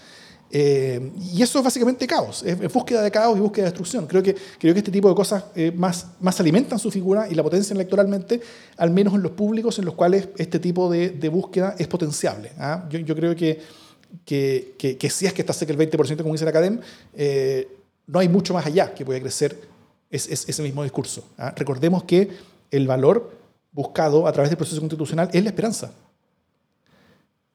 [0.52, 4.06] Eh, y eso es básicamente caos, es, búsqueda de caos y búsqueda de destrucción.
[4.08, 7.36] Creo que, creo que este tipo de cosas eh, más, más alimentan su figura y
[7.36, 8.40] la potencian electoralmente,
[8.76, 12.50] al menos en los públicos en los cuales este tipo de, de búsqueda es potenciable.
[12.58, 12.88] ¿ah?
[12.90, 13.60] Yo, yo, creo que,
[14.24, 16.80] que, que, si es que está cerca el 20%, como dice la academia,
[18.10, 19.56] no hay mucho más allá que pueda crecer
[20.10, 21.24] ese mismo discurso.
[21.38, 21.54] ¿ah?
[21.56, 22.28] Recordemos que
[22.70, 23.38] el valor
[23.70, 25.92] buscado a través del proceso constitucional es la esperanza.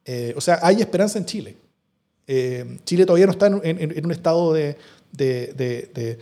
[0.06, 1.58] Eh, o sea, hay esperanza en Chile.
[2.26, 4.78] Eh, Chile todavía no está en, un estado de,
[5.12, 6.18] de,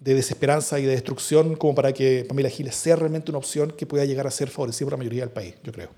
[0.00, 4.04] desesperanza y de destrucción como para que Pamela Giles sea realmente una opción que pueda
[4.04, 5.90] llegar a ser favorecida por la mayoría del país, yo creo.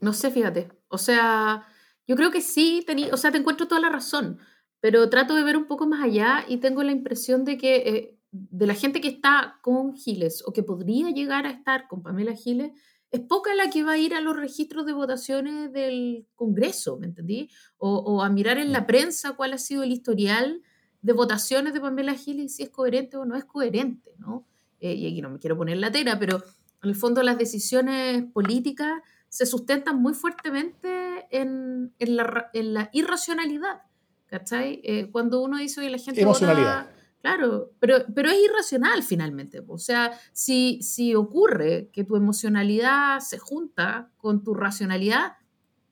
[0.00, 0.68] No sé, fíjate.
[0.88, 1.66] O sea,
[2.06, 4.38] yo creo que sí, o sea, te encuentro toda la razón,
[4.80, 8.18] pero trato de ver un poco más allá y tengo la impresión de que eh,
[8.30, 12.34] de la gente que está con Giles o que podría llegar a estar con Pamela
[12.34, 12.72] Giles,
[13.10, 17.06] es poca la que va a ir a los registros de votaciones del Congreso, ¿me
[17.06, 17.48] entendí?
[17.78, 18.86] O, a mirar en la mm.
[18.86, 20.62] prensa cuál ha sido el historial
[21.00, 24.46] de votaciones de Pamela Giles y si es coherente o no es coherente, ¿no?
[24.80, 26.42] Eh, y aquí no me quiero poner la tela, pero
[26.82, 33.82] en el fondo las decisiones políticas se sustentan muy fuertemente en, la, irracionalidad,
[34.28, 34.80] ¿cachai?
[34.84, 36.90] Eh, cuando uno dice, oye, la gente Emocionalidad.
[37.20, 39.62] Claro, pero, pero es irracional finalmente.
[39.66, 45.32] O sea, si, si ocurre que tu emocionalidad se junta con tu racionalidad,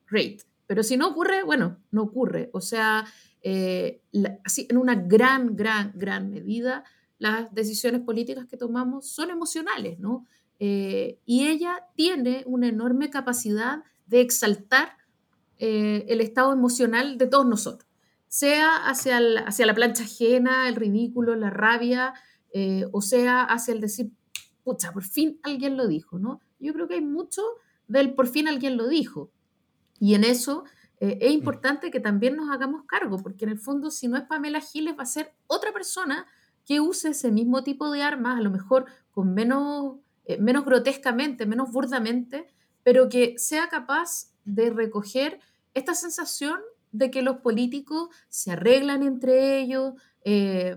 [0.09, 0.42] great.
[0.66, 2.51] Pero si no ocurre, bueno, no ocurre.
[2.53, 3.05] O sea,
[3.42, 4.03] eh,
[4.44, 6.85] así, en una gran, gran, gran medida,
[7.18, 10.27] las decisiones políticas que tomamos son emocionales, ¿no?
[10.59, 14.96] Eh, y ella tiene una enorme capacidad de exaltar
[15.59, 17.86] eh, el estado emocional de todos nosotros
[18.28, 22.14] sea hacia, hacia la plancha ajena, el ridículo, la rabia,
[22.52, 24.10] eh, o sea hacia el decir,
[24.64, 26.40] pucha, por fin alguien lo dijo, ¿no?
[26.58, 27.42] Yo creo que hay mucho
[27.88, 29.30] del por fin alguien lo dijo.
[29.98, 30.64] Y en eso
[31.00, 31.34] eh, es mm.
[31.34, 34.96] importante que también nos hagamos cargo, porque en el fondo, si no es Pamela Giles,
[34.98, 36.26] va a ser otra persona
[36.64, 41.46] que use ese mismo tipo de armas, a lo mejor con menos, eh, menos grotescamente,
[41.46, 42.48] menos burdamente,
[42.82, 45.40] pero que sea capaz de recoger
[45.74, 46.58] esta sensación
[46.96, 50.76] de que los políticos se arreglan entre ellos, eh,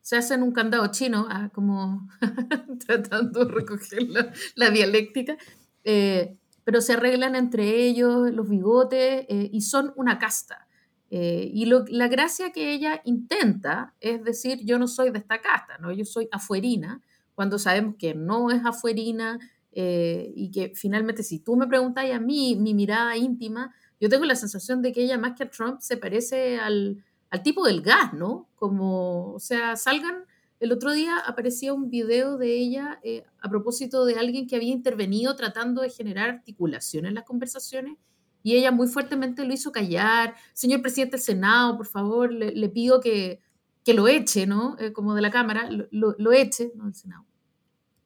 [0.00, 2.08] se hacen un candado chino, ah, como
[2.86, 4.06] tratando de recoger
[4.54, 5.36] la, dialéctica,
[5.84, 10.66] eh, pero se arreglan entre ellos los bigotes eh, y son una casta.
[11.10, 15.90] y la gracia que ella intenta es decir, yo no soy de esta casta, ¿no?
[15.90, 17.00] yo soy afuerina,
[17.34, 19.38] cuando sabemos que no es afuerina
[19.72, 24.36] y que finalmente si tú me preguntas a mí, mi mirada íntima, yo tengo la
[24.36, 27.04] sensación de que ella más que a Trump se parece al,
[27.42, 28.48] tipo del gas, ¿no?
[28.54, 30.24] Como, o sea, salgan,
[30.60, 34.72] el otro día aparecía un video de ella eh, a propósito de alguien que había
[34.72, 37.96] intervenido tratando de generar articulación en las conversaciones
[38.42, 40.34] y ella muy fuertemente lo hizo callar.
[40.52, 43.40] Señor presidente del Senado, por favor, le, pido que,
[43.86, 44.76] lo eche, ¿no?
[44.78, 47.24] Eh, como de la Cámara, lo, lo, eche, no del Senado.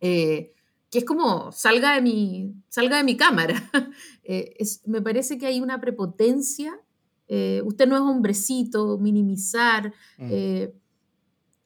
[0.01, 0.53] Eh,
[0.93, 3.55] que es como salga de mi, salga de mi cámara.
[4.25, 6.79] Eh, me parece que hay una prepotencia.
[7.27, 9.93] Eh, usted no es hombrecito, minimizar.
[10.17, 10.29] Mm.
[10.31, 10.75] Eh,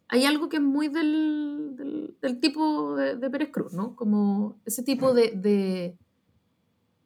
[0.08, 3.94] hay algo que es muy del, del, tipo de, Pérez Cruz, ¿no?
[3.94, 5.98] Como ese tipo de, de,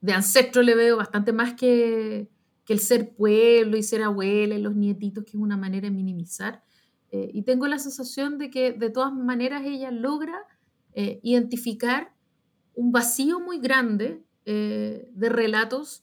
[0.01, 2.31] de, ancestro le veo bastante más que,
[2.65, 5.95] que, el ser pueblo y ser abuela y los nietitos, que es una manera de
[5.97, 6.63] minimizar.
[7.11, 10.47] y tengo la sensación de que de todas maneras ella logra
[10.95, 12.13] eh, identificar
[12.75, 16.03] un vacío muy grande eh, de relatos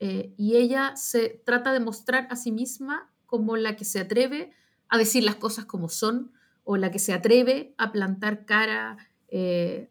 [0.00, 4.50] eh, y ella se trata de mostrar a sí misma como la que se atreve
[4.88, 6.32] a decir las cosas como son
[6.64, 8.96] o la que se atreve a plantar cara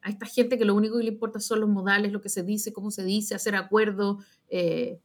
[0.01, 2.43] a esta gente que lo único que le importa son los modales, lo que se
[2.43, 4.23] dice, cómo se dice, hacer acuerdos,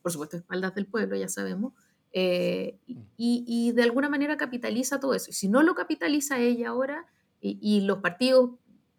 [0.00, 1.72] por supuesto, espaldas del pueblo, ya sabemos,
[2.12, 2.76] y,
[3.16, 5.30] y, de alguna manera capitaliza todo eso.
[5.30, 7.04] Y si no lo capitaliza ella ahora,
[7.40, 8.50] y, y los partidos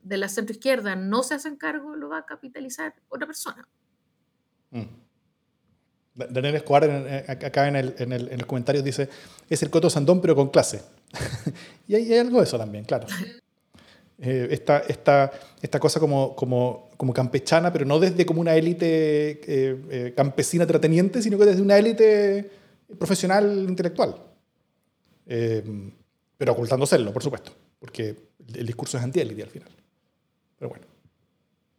[0.04, 3.68] de la centroizquierda no se hacen cargo, lo va a capitalizar otra persona.
[4.72, 4.84] Mm.
[6.16, 6.84] Daniel Escobar
[7.30, 9.10] acá en el, en, el, comentario dice,
[9.50, 10.82] es el Coto Sandón pero con clase.
[11.88, 13.08] y hay, algo de eso también, claro.
[14.22, 19.82] Eh, esta, esta, cosa como, como, como, campechana, pero no desde como una élite eh,
[19.90, 22.52] eh, campesina trateniente, sino que desde una élite
[22.98, 24.16] profesional intelectual.
[25.26, 28.14] pero ocultando serlo, por supuesto, porque
[28.56, 29.70] el, discurso es antiélite al final.
[30.60, 30.86] Pero bueno.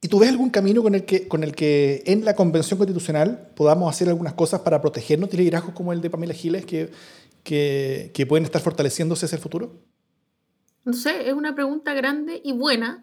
[0.02, 3.52] ¿Y tú ves algún camino con el, que, con el que en la Convención Constitucional
[3.54, 6.90] podamos hacer algunas cosas para protegernos de liderazgos como el de Pamela Giles que,
[7.44, 9.84] que, pueden estar fortaleciéndose hacia el futuro?
[10.84, 13.02] No sé, es una pregunta grande y buena,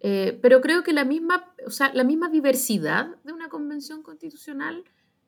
[0.00, 4.84] eh, pero creo que la misma, o sea, la misma diversidad de una convención constitucional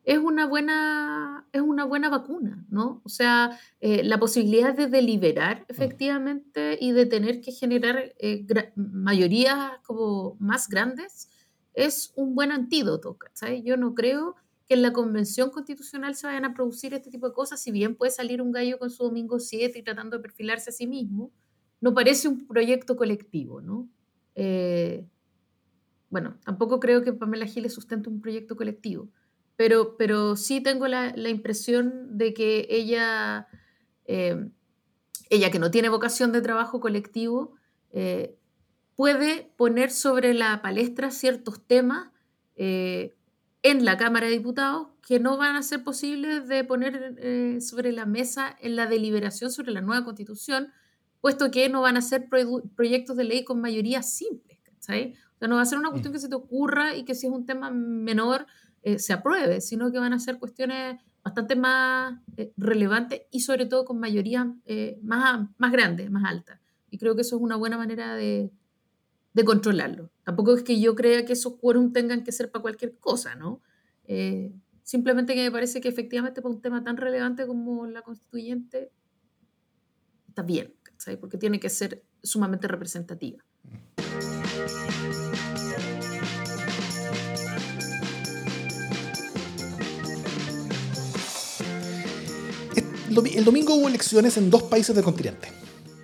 [0.06, 3.02] es una buena, es una buena vacuna, ¿no?
[3.04, 5.64] O sea, eh, la posibilidad de deliberar mm.
[5.68, 11.28] efectivamente y de tener que generar eh, mayorías como más grandes
[11.74, 13.64] es un buen antídoto, ¿sabes?
[13.64, 14.36] Yo no creo
[14.68, 17.96] que en la convención constitucional se vayan a producir este tipo de cosas, si bien
[17.96, 21.32] puede salir un gallo con su domingo 7 y tratando de perfilarse a sí mismo,
[21.80, 23.88] no parece un proyecto colectivo, ¿no?
[24.36, 25.04] Eh,
[26.10, 29.10] bueno, tampoco creo que Pamela Giles sustente un proyecto colectivo
[29.56, 33.48] pero, pero sí tengo la, impresión de que ella,
[34.04, 34.48] eh,
[35.30, 37.54] ella que no tiene vocación de trabajo colectivo,
[37.90, 38.36] eh,
[38.96, 42.10] puede poner sobre la palestra ciertos temas
[42.56, 43.14] eh,
[43.62, 47.92] en la Cámara de Diputados que no van a ser posibles de poner eh, sobre
[47.92, 50.72] la mesa en la deliberación sobre la nueva constitución,
[51.20, 54.60] puesto que no van a ser proyectos de ley con mayoría simple.
[54.78, 56.14] O sea, no va a ser una cuestión mm.
[56.14, 58.46] que se te ocurra y que si es un tema menor
[58.98, 62.20] se apruebe, sino que van a ser cuestiones bastante más
[62.56, 64.54] relevantes y sobre todo con mayoría
[65.02, 66.60] más, más grande, más alta.
[66.90, 68.52] Y creo que eso es una buena manera de,
[69.36, 70.10] de controlarlo.
[70.24, 73.60] Tampoco es que yo crea que esos quórum tengan que ser para cualquier cosa, ¿no?
[74.08, 74.50] Eh,
[74.82, 78.90] simplemente que me parece que efectivamente para un tema tan relevante como la constituyente
[80.28, 81.18] está bien, ¿sabes?
[81.18, 83.44] porque tiene que ser sumamente representativa.
[92.76, 95.48] El domingo hubo elecciones en dos países del continente.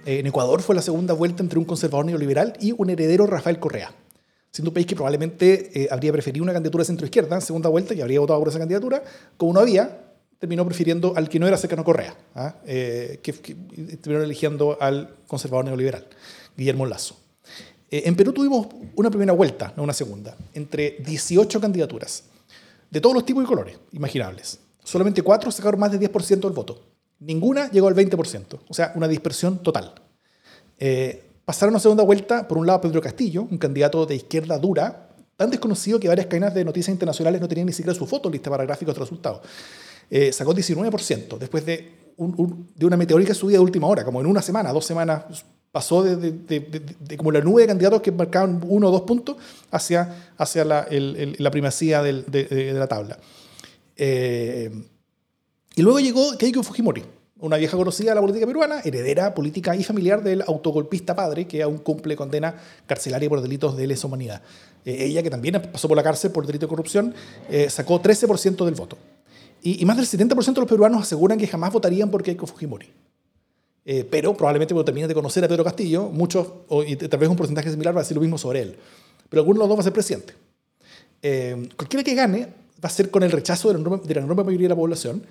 [0.06, 3.58] Eh, en Ecuador fue la segunda vuelta entre un conservador neoliberal y un heredero Rafael
[3.58, 3.92] Correa,
[4.50, 8.00] siendo un país que probablemente eh, habría preferido una candidatura centro-izquierda en segunda vuelta y
[8.00, 9.02] habría votado por esa candidatura.
[9.37, 12.56] Como no había, terminó prefiriendo al que no era cercano Correa, ¿ah?
[12.66, 16.06] eh, que, terminó eligiendo al conservador neoliberal,
[16.56, 17.16] Guillermo Lazo.
[17.90, 22.24] en Perú tuvimos una primera vuelta, no una segunda, entre 18 candidaturas,
[22.90, 24.58] de todos los tipos y colores imaginables.
[24.84, 26.80] Solamente cuatro sacaron más del 10% del voto.
[27.20, 29.94] Ninguna llegó al 20%, o sea, una dispersión total.
[30.78, 35.08] Eh, pasaron a segunda vuelta, por un lado, Pedro Castillo, un candidato de izquierda dura,
[35.36, 38.50] tan desconocido que varias cadenas de noticias internacionales no tenían ni siquiera su foto lista
[38.50, 39.40] para gráficos de resultados.
[40.10, 41.92] Eh, sacó 19%, después de,
[42.76, 46.32] de, una meteórica subida de última hora, como en una semana, dos semanas, pasó de,
[46.32, 49.36] de, como la nube de candidatos que marcaban uno o dos puntos
[49.70, 53.18] hacia, hacia la, la primacía de, la tabla.
[53.96, 54.70] Eh,
[55.74, 57.02] y luego llegó Keiko Fujimori,
[57.42, 61.62] una vieja conocida de la política peruana, heredera política y familiar del autogolpista padre que
[61.62, 62.55] aún cumple condena
[62.87, 64.42] carcelaria por delitos de lesa humanidad.
[64.85, 67.14] Eh, ella, que también pasó por la cárcel por delito de corrupción,
[67.50, 68.98] eh, sacó 13% del voto.
[69.62, 72.90] Y, más del 70% de los peruanos aseguran que jamás votarían por Keiko Fujimori.
[73.85, 77.28] Eh, pero probablemente cuando terminen de conocer a Pedro Castillo, muchos, o, y tal vez
[77.28, 78.76] un porcentaje similar, va a decir lo mismo sobre él.
[79.28, 80.35] Pero alguno de los dos va a ser presidente.
[81.76, 84.76] cualquiera que gane va a ser con el rechazo de la enorme mayoría de la
[84.76, 85.22] población,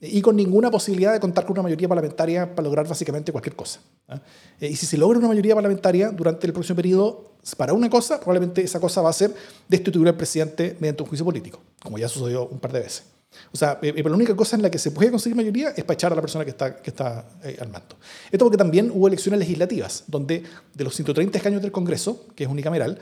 [0.00, 3.80] y con ninguna posibilidad de contar con una mayoría parlamentaria para lograr básicamente cualquier cosa.
[4.08, 4.20] ¿ah?
[4.60, 8.18] Eh, y si se logra una mayoría parlamentaria durante el próximo periodo para una cosa,
[8.18, 9.34] probablemente esa cosa va a ser
[9.68, 13.04] destituir al presidente mediante un juicio político, como ya sucedió un par de veces.
[13.52, 15.94] O sea, eh, la única cosa en la que se puede conseguir mayoría es para
[15.94, 17.96] echar a la persona que está, que está eh, al mando.
[18.30, 22.50] Esto porque también hubo elecciones legislativas, donde de los 130 escaños del Congreso, que es
[22.50, 22.98] unicameral,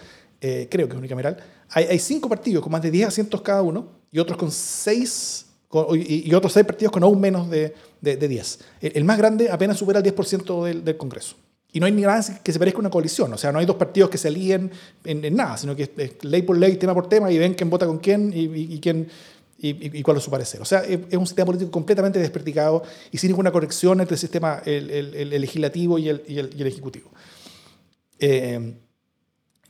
[0.68, 1.36] creo que es unicameral,
[1.70, 5.46] hay, hay cinco partidos con más de 10 asientos cada uno y otros con seis
[5.94, 8.58] y, otros seis partidos con aún menos de, de, 10.
[8.80, 11.36] El, más grande apenas supera el 10% del, del, Congreso.
[11.72, 13.32] Y no hay ni nada que se parezca a una coalición.
[13.32, 14.70] O sea, no hay dos partidos que se alíen
[15.04, 17.86] en, nada, sino que es, ley por ley, tema por tema, y ven quién vota
[17.86, 19.08] con quién y, quién,
[19.58, 20.60] y, cuál es su parecer.
[20.60, 24.60] O sea, es, un sistema político completamente desperticado y sin ninguna corrección entre el sistema
[24.66, 27.10] el, el, legislativo y el, y el, ejecutivo.
[28.18, 28.74] Eh,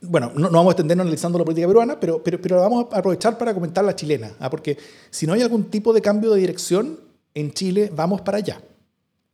[0.03, 3.53] bueno, no, vamos a extendernos analizando la política peruana, pero, pero, vamos a aprovechar para
[3.53, 4.49] comentar la chilena, ¿ah?
[4.49, 4.77] porque
[5.09, 6.99] si no hay algún tipo de cambio de dirección,
[7.33, 8.61] en Chile vamos para allá.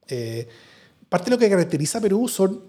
[0.07, 0.47] Eh,
[1.09, 2.61] parte de lo que caracteriza a Perú son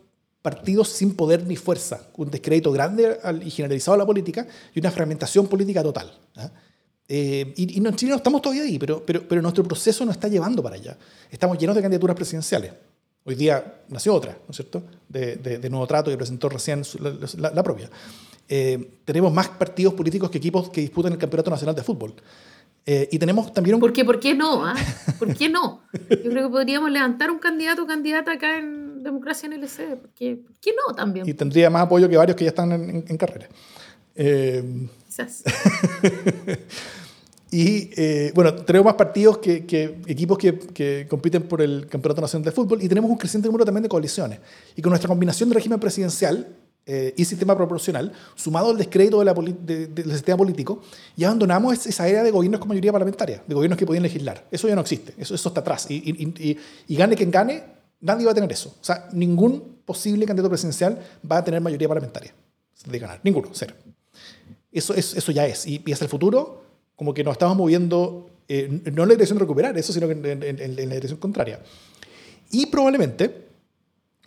[0.43, 4.91] partidos sin poder ni fuerza, un descrédito grande y generalizado a la política y una
[4.91, 6.19] fragmentación política total.
[6.37, 6.51] ¿ah?
[7.07, 10.15] Eh, y, y, en Chile no estamos todavía ahí, pero, pero, pero nuestro proceso nos
[10.15, 10.97] está llevando para allá.
[11.31, 12.73] Estamos llenos de candidaturas presidenciales.
[13.25, 16.83] Hoy día nació otra, ¿no es cierto?, de, de, nuevo trato y presentó recién
[17.37, 17.91] la, propia.
[18.49, 22.15] Eh, tenemos más partidos políticos que equipos que disputan el Campeonato Nacional de Fútbol.
[22.87, 23.81] Eh, y tenemos también un...
[23.81, 24.65] ¿Por qué, ¿Por qué no?
[24.65, 24.75] Ah?
[25.19, 25.83] ¿Por qué no?
[25.93, 29.97] Yo creo que podríamos levantar un candidato o candidata acá en Democracia en LC.
[29.97, 31.29] ¿Por qué, ¿Por qué no también?
[31.29, 33.49] Y tendría más apoyo que varios que ya están en, en carrera.
[34.15, 34.89] Eh...
[35.07, 35.43] Quizás.
[37.51, 39.65] Y eh, bueno, tenemos más partidos que,
[40.07, 43.83] equipos que, compiten por el Campeonato Nacional de Fútbol y tenemos un creciente número también
[43.83, 44.39] de coaliciones.
[44.77, 49.25] Y con nuestra combinación de régimen presidencial eh, y sistema proporcional, sumado al descrédito de
[49.25, 50.81] la del sistema político,
[51.17, 54.47] ya abandonamos esa era de gobiernos con mayoría parlamentaria, de gobiernos que podían legislar.
[54.51, 55.87] Eso ya no existe, eso, eso está atrás.
[55.91, 57.65] Y, y gane quien gane,
[58.01, 58.77] nadie va a tener eso.
[58.81, 62.33] O sea, ningún posible candidato presidencial va a tener mayoría parlamentaria
[62.87, 63.21] de ganar.
[63.25, 63.75] Ninguno, cero.
[64.71, 65.67] Eso, eso, eso ya es.
[65.67, 66.70] Y, y hacia el futuro
[67.01, 70.23] como que nos estamos moviendo, eh, no en la dirección de recuperar eso, sino en,
[70.23, 71.59] en, la dirección contraria.
[72.51, 73.47] Y probablemente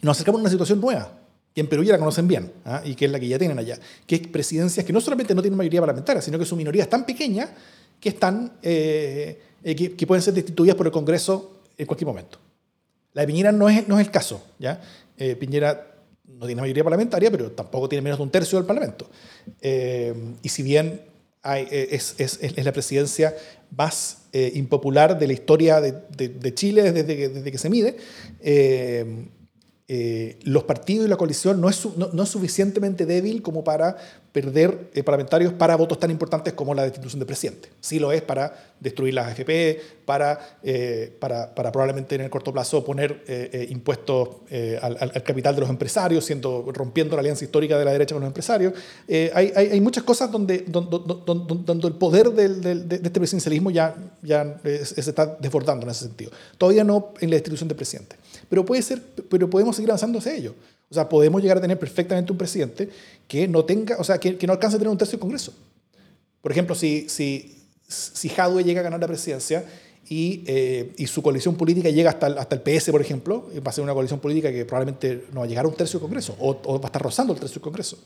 [0.01, 1.19] nos acercamos a una situación nueva,
[1.53, 2.81] que en Perú ya la conocen bien, ¿ah?
[2.83, 5.43] y que es la que ya tienen allá, que es presidencias que no solamente no
[5.43, 7.47] tienen mayoría parlamentaria, sino que su minoría es tan pequeña
[7.99, 12.39] que, están, eh, eh, que, pueden ser destituidas por el Congreso en cualquier momento.
[13.13, 14.43] La de Piñera no es, no es el caso.
[14.57, 14.81] ¿ya?
[15.39, 15.93] Piñera
[16.25, 19.07] no tiene mayoría parlamentaria, pero tampoco tiene menos de un tercio del Parlamento.
[19.61, 21.12] Eh, y si bien
[21.45, 23.35] eh, es, es, es, la presidencia
[23.75, 27.69] más eh, impopular de la historia de, de, de Chile desde que, desde que se
[27.69, 27.97] mide,
[28.39, 29.27] eh,
[29.87, 33.97] eh, los partidos y la coalición no es, no, no es suficientemente débil como para
[34.33, 37.69] perder eh, parlamentarios para votos tan importantes como la destitución del presidente.
[37.79, 42.51] Sí lo es para destruir las AFP, para, eh, para, para, probablemente en el corto
[42.51, 47.21] plazo poner eh, eh impuestos eh, al, al, capital de los empresarios, siendo, rompiendo la
[47.21, 48.73] alianza histórica de la derecha con los empresarios.
[49.07, 53.19] Hay, hay, hay, muchas cosas donde, donde, donde, donde el poder del, del, de este
[53.19, 56.31] presidencialismo ya, ya se está desbordando en ese sentido.
[56.57, 58.15] Todavía no en la destitución del presidente.
[58.53, 60.53] Pero, puede ser, pero podemos seguir avanzando hacia ello.
[60.87, 62.87] O sea, podemos llegar a tener perfectamente un presidente
[63.27, 65.55] que no tenga, o sea, que, que no alcance a tener un tercio del Congreso.
[66.39, 69.65] Por ejemplo, si, si, si Jadwe llega a ganar la presidencia
[70.07, 73.71] y, eh, y, su coalición política llega hasta el, hasta el PS, por ejemplo, va
[73.71, 76.03] a ser una coalición política que probablemente no va a llegar a un tercio del
[76.05, 77.97] Congreso o, o va a estar rozando el tercio del Congreso.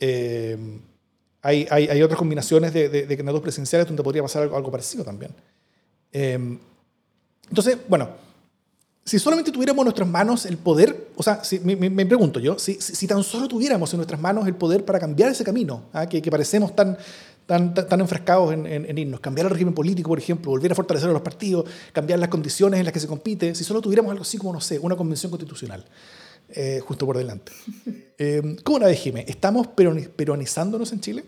[0.00, 0.56] Eh,
[1.42, 4.70] hay, hay, hay, otras combinaciones de, de, de, candidatos presidenciales donde podría pasar algo, algo
[4.70, 5.32] parecido también.
[6.12, 6.56] Eh,
[7.50, 8.08] entonces, bueno,
[9.10, 13.24] si solamente tuviéramos en nuestras manos el poder, o sea, me, pregunto yo, si, tan
[13.24, 16.06] solo tuviéramos en nuestras manos el poder para cambiar ese camino, ¿ah?
[16.06, 16.96] que, parecemos tan,
[17.44, 17.74] tan,
[18.52, 22.20] en, en, cambiar el régimen político, por ejemplo, volver a fortalecer a los partidos, cambiar
[22.20, 24.78] las condiciones en las que se compite, si solo tuviéramos algo así como, no sé,
[24.78, 25.84] una convención constitucional,
[26.50, 27.50] eh, justo por delante.
[28.22, 31.24] Eh, ¿Cómo la de ¿Estamos peronizándonos en Chile?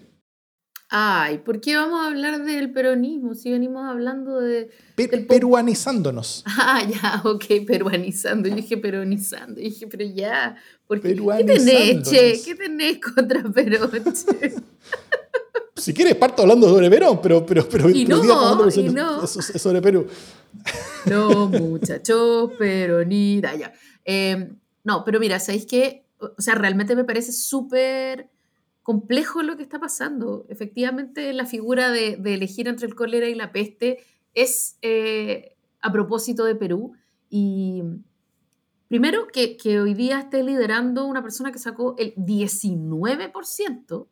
[0.94, 4.68] Ay, ¿por qué vamos a hablar del peronismo si venimos hablando de...
[4.94, 6.44] Per peruanizándonos.
[6.58, 8.46] Ah, ya, ok, peruanizando.
[8.50, 9.58] Yo dije peronizando.
[9.58, 10.54] Yo dije, pero ya,
[10.86, 12.38] ¿por qué, ¿qué tenés, che?
[12.44, 14.54] ¿Qué tenés contra Perón, che?
[15.76, 17.46] si quieres, parto hablando sobre Perón, pero...
[17.46, 19.26] pero, pero y no, y sobre, no.
[19.26, 20.06] sobre Perú.
[21.06, 23.72] No, muchachos, peronita, ya.
[24.04, 24.52] Eh,
[24.84, 26.04] no, pero mira, ¿sabéis qué?
[26.18, 28.28] O sea, realmente me parece súper
[28.82, 30.44] complejo lo que está pasando.
[30.48, 33.98] Efectivamente, la figura de, elegir entre el cólera y la peste
[34.34, 36.92] es eh, a propósito de Perú.
[37.30, 37.82] Y
[38.88, 44.06] primero, que, hoy día esté liderando una persona que sacó el 19%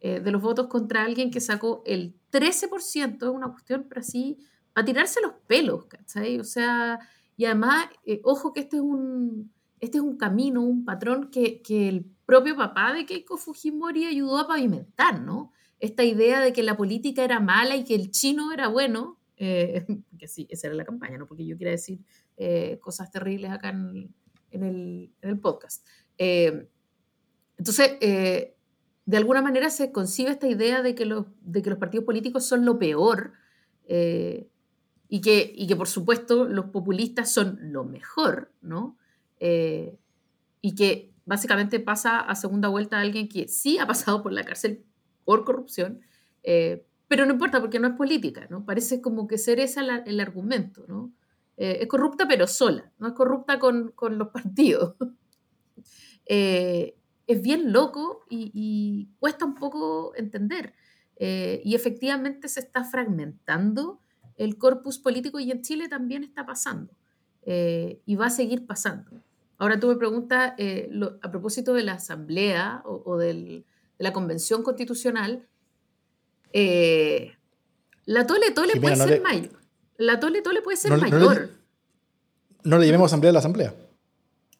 [0.00, 4.38] eh, de los votos contra alguien que sacó el 13%, es una cuestión, pero así,
[4.74, 6.38] a tirarse los pelos, ¿cachai?
[6.38, 6.98] O sea,
[7.36, 11.62] y además, eh, ojo que este es un, este es un camino, un patrón que,
[11.62, 15.52] que el propio papá de Keiko Fujimori ayudó a pavimentar, ¿no?
[15.80, 19.84] Esta idea de que la política era mala y que el chino era bueno, eh,
[20.18, 22.00] que sí, esa era la campaña, no porque yo quiera decir
[22.38, 24.14] eh, cosas terribles acá en,
[24.50, 25.86] el, podcast.
[26.16, 26.70] Eh,
[27.58, 32.06] entonces, de alguna manera se concibe esta idea de que los, de que los partidos
[32.06, 33.34] políticos son lo peor
[33.86, 38.96] y, que, y que, por supuesto, los populistas son lo mejor, ¿no?
[39.38, 44.44] Y que básicamente pasa a segunda vuelta a alguien que sí ha pasado por la
[44.44, 44.84] cárcel
[45.24, 46.00] por corrupción,
[46.42, 48.64] eh, pero no importa porque no es política, ¿no?
[48.64, 51.12] Parece como que ser ese el, argumento, ¿no?
[51.56, 54.96] Eh, es corrupta pero sola, no es corrupta con, con los partidos.
[56.26, 60.74] eh, es bien loco y, cuesta un poco entender.
[61.18, 64.00] Y efectivamente se está fragmentando
[64.36, 66.92] el corpus político y en Chile también está pasando.
[67.46, 69.22] Y va a seguir pasando.
[69.62, 73.64] Ahora tú me preguntas, eh, lo, a propósito de la asamblea o, o del,
[73.96, 75.46] de la convención constitucional,
[76.52, 77.36] eh,
[78.04, 79.60] la tole tole puede no ser le, mayor.
[79.98, 81.20] La tole tole puede ser no, mayor.
[81.20, 81.48] No le,
[82.64, 83.72] no le llamemos asamblea a la asamblea.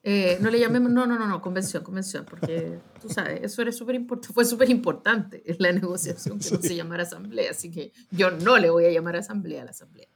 [0.04, 3.72] Eh, no le llamemos, no, no, no, no, convención, convención, porque tú sabes, eso era
[3.72, 6.54] súper importante, fue súper importante en la negociación que sí.
[6.54, 9.72] no se llamara asamblea, así que yo no le voy a llamar asamblea a la
[9.72, 10.06] asamblea.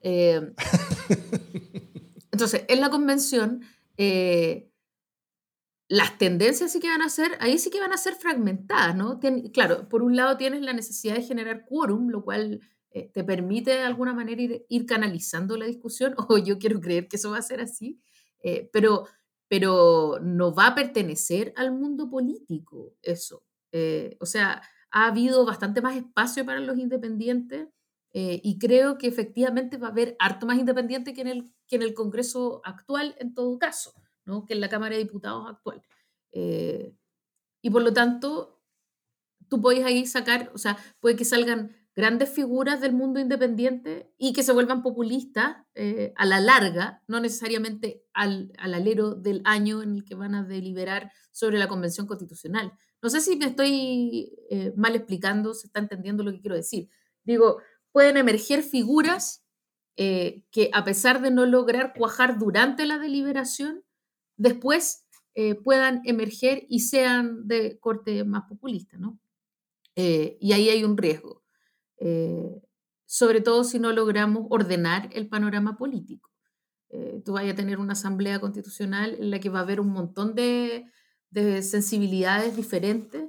[0.00, 0.52] Eh,
[2.30, 3.64] entonces, en la convención
[3.98, 4.70] eh,
[5.88, 9.20] las tendencias sí que van a ser, ahí sí que van a ser fragmentadas, ¿no?
[9.52, 13.72] Claro, por un lado tienes la necesidad de generar quórum, lo cual eh, te permite
[13.72, 17.38] de alguna manera ir, ir, canalizando la discusión, o yo quiero creer que eso va
[17.38, 18.00] a ser así,
[18.42, 19.06] eh, pero,
[19.48, 23.42] pero no va a pertenecer al mundo político eso.
[23.72, 27.68] Eh, o sea, ha habido bastante más espacio para los independientes
[28.12, 31.76] eh, y creo que efectivamente va a haber harto más independiente que en el, que
[31.76, 33.92] en el Congreso actual, en todo caso,
[34.24, 34.44] ¿no?
[34.44, 35.82] que en la Cámara de Diputados actual.
[36.32, 36.94] Eh,
[37.62, 38.60] y por lo tanto,
[39.48, 44.32] tú puedes ahí sacar, o sea, puede que salgan grandes figuras del mundo independiente y
[44.32, 49.82] que se vuelvan populistas eh, a la larga, no necesariamente al, al, alero del año
[49.82, 52.72] en el que van a deliberar sobre la Convención Constitucional.
[53.02, 56.88] No sé si me estoy eh, mal explicando, se está entendiendo lo que quiero decir.
[57.24, 57.58] Digo,
[57.90, 59.44] pueden emerger figuras
[59.98, 63.84] eh, que a pesar de no lograr cuajar durante la deliberación,
[64.36, 65.04] después
[65.62, 69.20] puedan emerger y sean de corte más populista, ¿no?
[69.94, 71.44] y ahí hay un riesgo,
[73.06, 76.28] sobre todo si no logramos ordenar el panorama político.
[77.24, 80.34] tú vayas a tener una asamblea constitucional en la que va a haber un montón
[80.34, 80.86] de,
[81.30, 83.28] de sensibilidades diferentes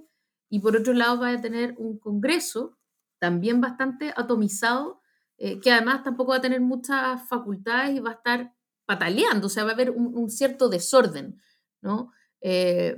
[0.50, 2.78] y por otro lado va a tener un Congreso
[3.20, 5.02] también bastante atomizado,
[5.42, 8.54] eh, que además tampoco va a tener muchas facultades y va a estar
[8.86, 11.40] pataleando, o sea, va a haber un, cierto desorden,
[11.82, 12.12] ¿no?
[12.42, 12.98] Eh,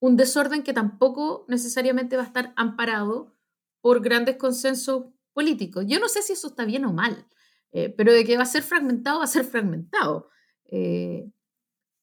[0.00, 3.36] un desorden que tampoco necesariamente va a estar amparado
[3.80, 5.84] por grandes consensos políticos.
[5.86, 7.28] Yo no sé si eso está bien o mal,
[7.70, 10.30] eh, pero de que va a ser fragmentado, va a ser fragmentado.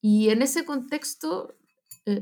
[0.01, 1.55] y en ese contexto,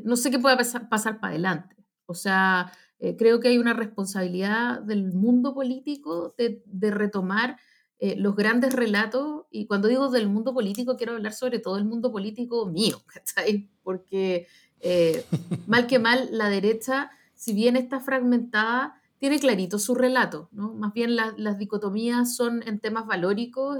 [0.03, 1.76] no sé qué pueda pasar, pasar para adelante.
[2.07, 2.72] O sea,
[3.04, 7.58] eh, creo que hay una responsabilidad del mundo político de, retomar
[7.97, 11.86] eh, los grandes relatos, y cuando digo del mundo político, quiero hablar sobre todo el
[11.86, 13.02] mundo político mío,
[13.84, 14.45] Porque
[14.82, 15.26] eh,
[15.66, 20.72] mal que mal, la derecha, si bien está fragmentada, tiene clarito su relato, ¿no?
[20.74, 23.80] Más bien las dicotomías son en temas valóricos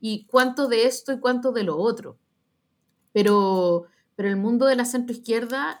[0.00, 2.18] y cuánto de esto y cuánto de lo otro.
[3.12, 3.84] Pero,
[4.14, 5.78] pero el mundo de la centroizquierda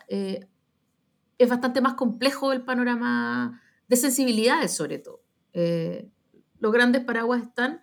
[1.44, 5.22] es bastante más complejo el panorama de sensibilidades, sobre todo.
[5.52, 6.08] Eh,
[6.58, 7.80] los grandes paraguas están,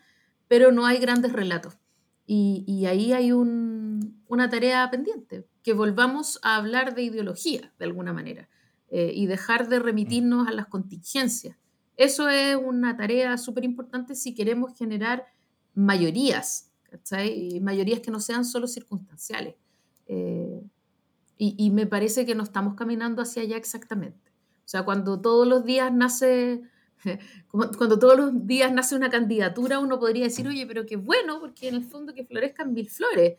[0.48, 1.78] pero no hay grandes relatos.
[2.26, 8.48] Y, ahí hay una tarea pendiente, que volvamos a hablar de ideología, de alguna manera,
[8.90, 11.58] eh, y dejar de remitirnos a las contingencias.
[11.98, 15.26] Eso es una tarea súper importante si queremos generar
[15.74, 17.60] mayorías, ¿cachai?
[17.62, 19.56] mayorías que no sean solo circunstanciales.
[20.06, 20.62] Eh,
[21.42, 24.30] y, me parece que no estamos caminando hacia allá exactamente.
[24.58, 26.64] O sea, cuando todos los días nace,
[27.50, 31.70] cuando todos los días nace una candidatura, uno podría decir, oye, pero qué bueno, porque
[31.70, 33.38] en el fondo que florezcan mil flores.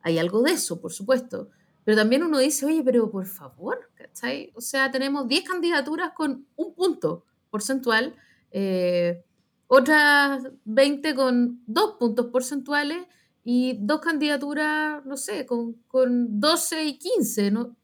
[0.00, 1.50] Hay algo de eso, por supuesto.
[1.84, 4.50] Pero también uno dice, oye, pero por favor, ¿cachai?
[4.54, 8.16] O sea, tenemos 10 candidaturas con un punto porcentual,
[8.50, 9.22] eh,
[9.66, 13.04] otras 20 con dos puntos porcentuales
[13.48, 17.76] y dos candidaturas, no sé, con, con 12 y 15, ¿no?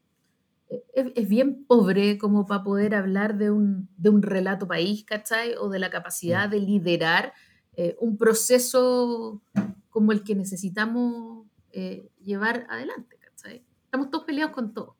[0.69, 5.55] E, es, bien pobre como para poder hablar de un, de un, relato país, ¿cachai?
[5.55, 7.33] O de la capacidad de liderar
[7.77, 9.41] eh, un proceso
[9.89, 13.65] como el que necesitamos eh, llevar adelante, ¿cachai?
[13.85, 14.97] Estamos todos peleados con todo.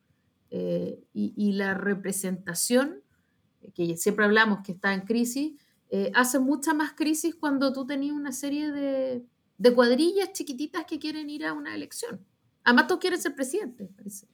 [0.51, 3.03] Eh, y, y, la representación,
[3.75, 5.61] que siempre hablamos que está en crisis,
[6.15, 9.27] hace mucha más crisis cuando tú tenías una serie de
[9.63, 12.21] de cuadrillas chiquititas que quieren ir a una elección.
[12.65, 14.27] Además, todos quieren ser presidente, parece.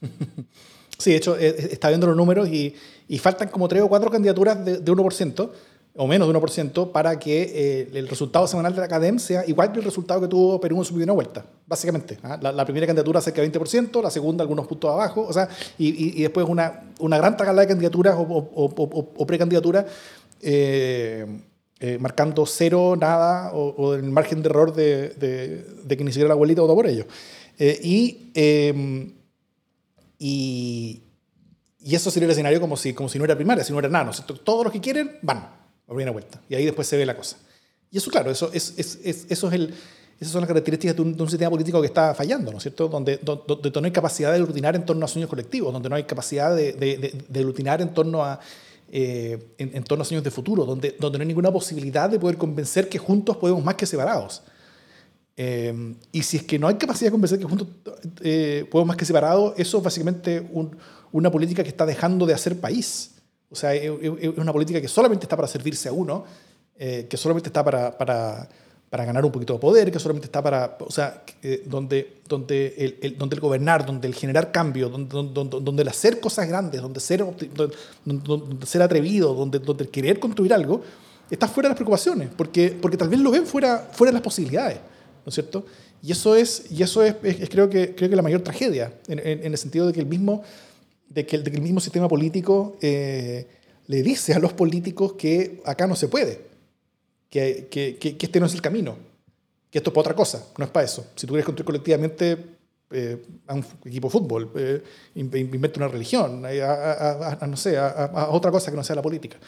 [0.98, 2.74] Sí, de hecho, eh, está viendo los números y,
[3.18, 5.50] faltan como tres o cuatro candidaturas de, 1%,
[5.96, 9.72] o menos de 1%, para que eh, el resultado semanal de la academia sea igual
[9.72, 12.18] que el resultado que tuvo Perú en su primera vuelta, básicamente.
[12.22, 12.38] ¿ah?
[12.42, 15.48] La, primera candidatura cerca de 20%, la segunda algunos puntos abajo, o sea,
[15.78, 19.86] y, después una, una gran tagala de candidaturas o, o, precandidaturas.
[20.42, 21.24] Eh,
[21.98, 26.60] marcando cero, nada, o, el margen de error de, de, que ni siquiera la abuelita
[26.60, 27.06] votó por ellos.
[27.58, 29.12] Eh, y, em,
[30.18, 31.02] y,
[31.78, 33.88] y, eso sería el escenario como si, como si no era primaria, si no era
[33.88, 34.10] nada.
[34.44, 35.56] Todos los que quieren van a
[35.86, 36.40] primera vuelta.
[36.48, 37.36] Y ahí después se ve la cosa.
[37.90, 39.74] Y eso, claro, eso es, es, es eso es el,
[40.20, 42.88] esas son las características de un, sistema político que está fallando, ¿no es cierto?
[42.88, 46.04] Donde, donde, no hay capacidad de aglutinar en torno a sueños colectivos, donde no hay
[46.04, 48.38] capacidad de, de, de aglutinar en torno a,
[48.92, 52.36] eh, en, torno a años de futuro, donde, donde no hay ninguna posibilidad de poder
[52.36, 54.42] convencer que juntos podemos más que separados.
[55.36, 57.68] Eh, y si es que no hay capacidad de convencer que juntos
[58.20, 60.44] eh, podemos más que separados, eso es básicamente
[61.12, 63.12] una política que está dejando de hacer país.
[63.48, 63.90] O sea, es,
[64.36, 66.24] una política que solamente está para servirse a uno,
[66.76, 68.48] que solamente está para, para
[68.90, 72.98] para ganar un poquito de poder, que solamente está para, o sea, eh, donde, donde,
[73.00, 75.08] el, donde el gobernar, donde el generar cambio, donde,
[75.44, 80.52] donde, el hacer cosas grandes, donde ser, donde, ser atrevido, donde, donde el querer construir
[80.52, 80.82] algo,
[81.30, 84.22] está fuera de las preocupaciones, porque, porque tal vez lo ven fuera, fuera de las
[84.22, 84.78] posibilidades,
[85.24, 85.64] ¿no es cierto?
[86.02, 87.14] Y eso es, y eso es,
[87.48, 90.42] creo, que, creo que la mayor tragedia, en, el sentido de que el mismo,
[91.08, 93.46] de que, de el mismo sistema político eh,
[93.86, 96.49] le dice a los políticos que acá no se puede
[97.30, 98.96] que, que, que, este no es el camino,
[99.70, 101.06] que esto es para otra cosa, no es para eso.
[101.14, 102.36] Si tú quieres construir colectivamente
[102.90, 104.82] eh, a un equipo de fútbol, eh,
[105.14, 109.38] una religión, eh, a, no sé, a, otra cosa que no sea la política.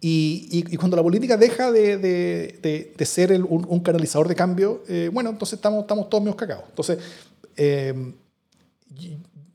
[0.00, 4.82] Y, y, cuando la política deja de, de, de, ser el, un, canalizador de cambio,
[4.86, 6.64] eh, bueno, entonces estamos, estamos todos medio cagados.
[6.68, 6.98] Entonces,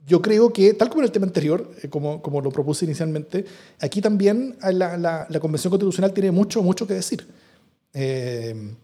[0.07, 3.45] yo creo que, tal como en el tema anterior, como, como lo propuse inicialmente,
[3.79, 7.27] aquí también la, la, la Convención Constitucional tiene mucho, mucho que decir.
[7.93, 8.75] Eh,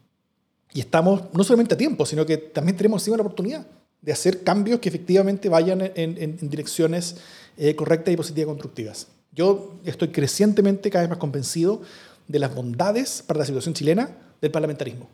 [0.73, 3.65] y estamos no solamente a tiempo, sino que también tenemos encima la oportunidad
[4.01, 7.17] de hacer cambios que efectivamente vayan en, direcciones
[7.57, 9.07] eh, correctas y positivas y constructivas.
[9.31, 11.81] Yo estoy crecientemente cada vez más convencido
[12.27, 14.09] de las bondades para la situación chilena
[14.41, 15.09] del parlamentarismo.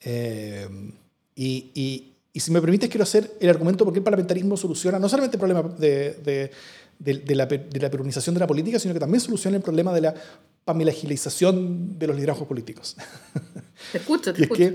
[0.00, 0.68] Eh,
[1.36, 5.36] y, si me permites, quiero hacer el argumento por qué el parlamentarismo soluciona no solamente
[5.36, 6.50] el problema de,
[7.34, 10.14] la, peronización de la política, sino que también soluciona el problema de la
[10.64, 12.96] pamilagilización de los liderazgos políticos.
[13.92, 14.72] Te escucho, te escucho.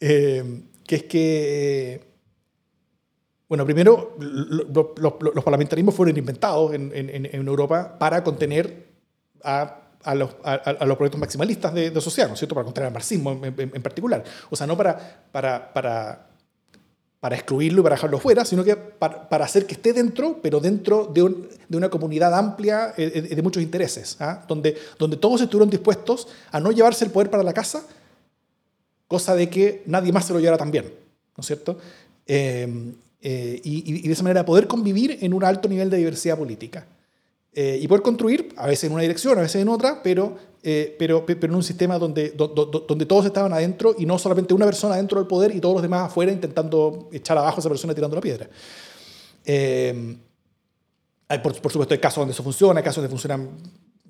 [0.00, 2.04] Eh, que es que,
[3.48, 8.86] bueno, primero, los parlamentarismos fueron inventados en, Europa para contener
[9.42, 9.82] a,
[10.14, 12.54] los, proyectos maximalistas de, de sociedad, ¿no es cierto?
[12.54, 14.22] Para contener al marxismo en, particular.
[14.50, 16.26] O sea, no para, para, para,
[17.26, 21.06] para excluirlo y para dejarlo fuera, sino que para, hacer que esté dentro, pero dentro
[21.12, 21.22] de,
[21.76, 24.44] una comunidad amplia eh, eh, de, muchos intereses, ¿ah?
[24.46, 27.84] donde, donde todos estuvieron dispuestos a no llevarse el poder para la casa,
[29.08, 31.76] cosa de que nadie más se lo llevara también, ¿no es cierto?
[32.28, 36.86] Eh, eh, y, de esa manera poder convivir en un alto nivel de diversidad política.
[37.58, 41.24] Eh, y poder construir, a veces en una dirección, a veces en otra, pero, pero,
[41.24, 45.18] pero en un sistema donde, donde todos estaban adentro y no solamente una persona dentro
[45.18, 48.20] del poder y todos los demás afuera intentando echar abajo a esa persona tirando la
[48.20, 48.50] piedra.
[49.46, 53.40] hay, por, por, supuesto, hay casos donde eso funciona, hay casos donde funciona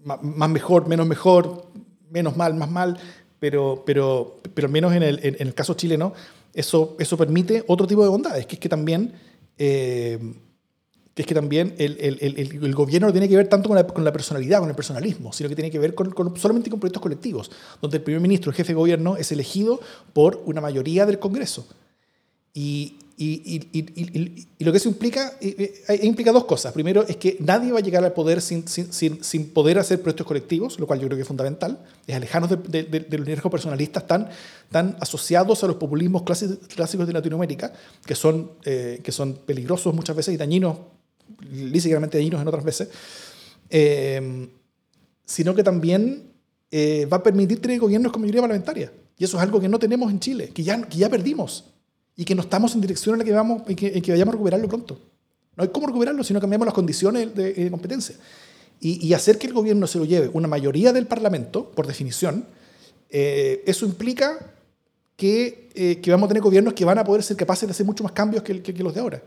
[0.03, 1.67] más mejor, menos mejor,
[2.11, 2.99] menos mal, más mal,
[3.39, 6.15] pero, pero, pero al menos en el, en el caso chileno,
[6.57, 9.13] eso, eso permite otro tipo de bondades, que es que también,
[9.59, 10.19] eh,
[11.17, 13.87] que es que también el, el, el, gobierno no tiene que ver tanto con la,
[13.87, 16.79] con la, personalidad, con el personalismo, sino que tiene que ver con, con, solamente con
[16.79, 17.51] proyectos colectivos,
[17.81, 19.81] donde el primer ministro, el jefe de gobierno, es elegido
[20.13, 21.67] por una mayoría del Congreso.
[22.53, 25.33] Y, y, y, y, lo que eso implica,
[26.03, 26.75] implica dos cosas.
[26.75, 28.93] Primero es que nadie va a llegar al poder sin, sin,
[29.25, 31.79] sin, poder hacer proyectos colectivos, lo cual yo creo que es fundamental.
[32.07, 34.29] Es alejarnos de, de, los riesgos personalistas tan,
[34.71, 37.73] tan asociados a los populismos clásicos de Latinoamérica,
[38.05, 40.77] que son, eh, que son peligrosos muchas veces y dañinos,
[41.51, 42.89] lícitamente dañinos en otras veces,
[43.71, 44.49] eh,
[45.25, 46.31] sino que también
[46.71, 48.93] eh, va a permitir tener gobiernos con mayoría parlamentaria.
[49.19, 51.65] Y eso es algo que no tenemos en Chile, que ya, que ya perdimos
[52.17, 54.37] y que no estamos en dirección en la que, vamos, en que, que vayamos a
[54.37, 55.01] recuperarlo pronto.
[55.57, 58.17] No hay cómo recuperarlo si no cambiamos las condiciones de, competencia.
[58.79, 62.45] Y, hacer que el gobierno se lo lleve una mayoría del Parlamento, por definición,
[63.09, 64.55] eh, eso implica
[65.17, 67.87] que, eh, que, vamos a tener gobiernos que van a poder ser capaces de hacer
[67.87, 69.23] mucho más cambios que, que, los de ahora.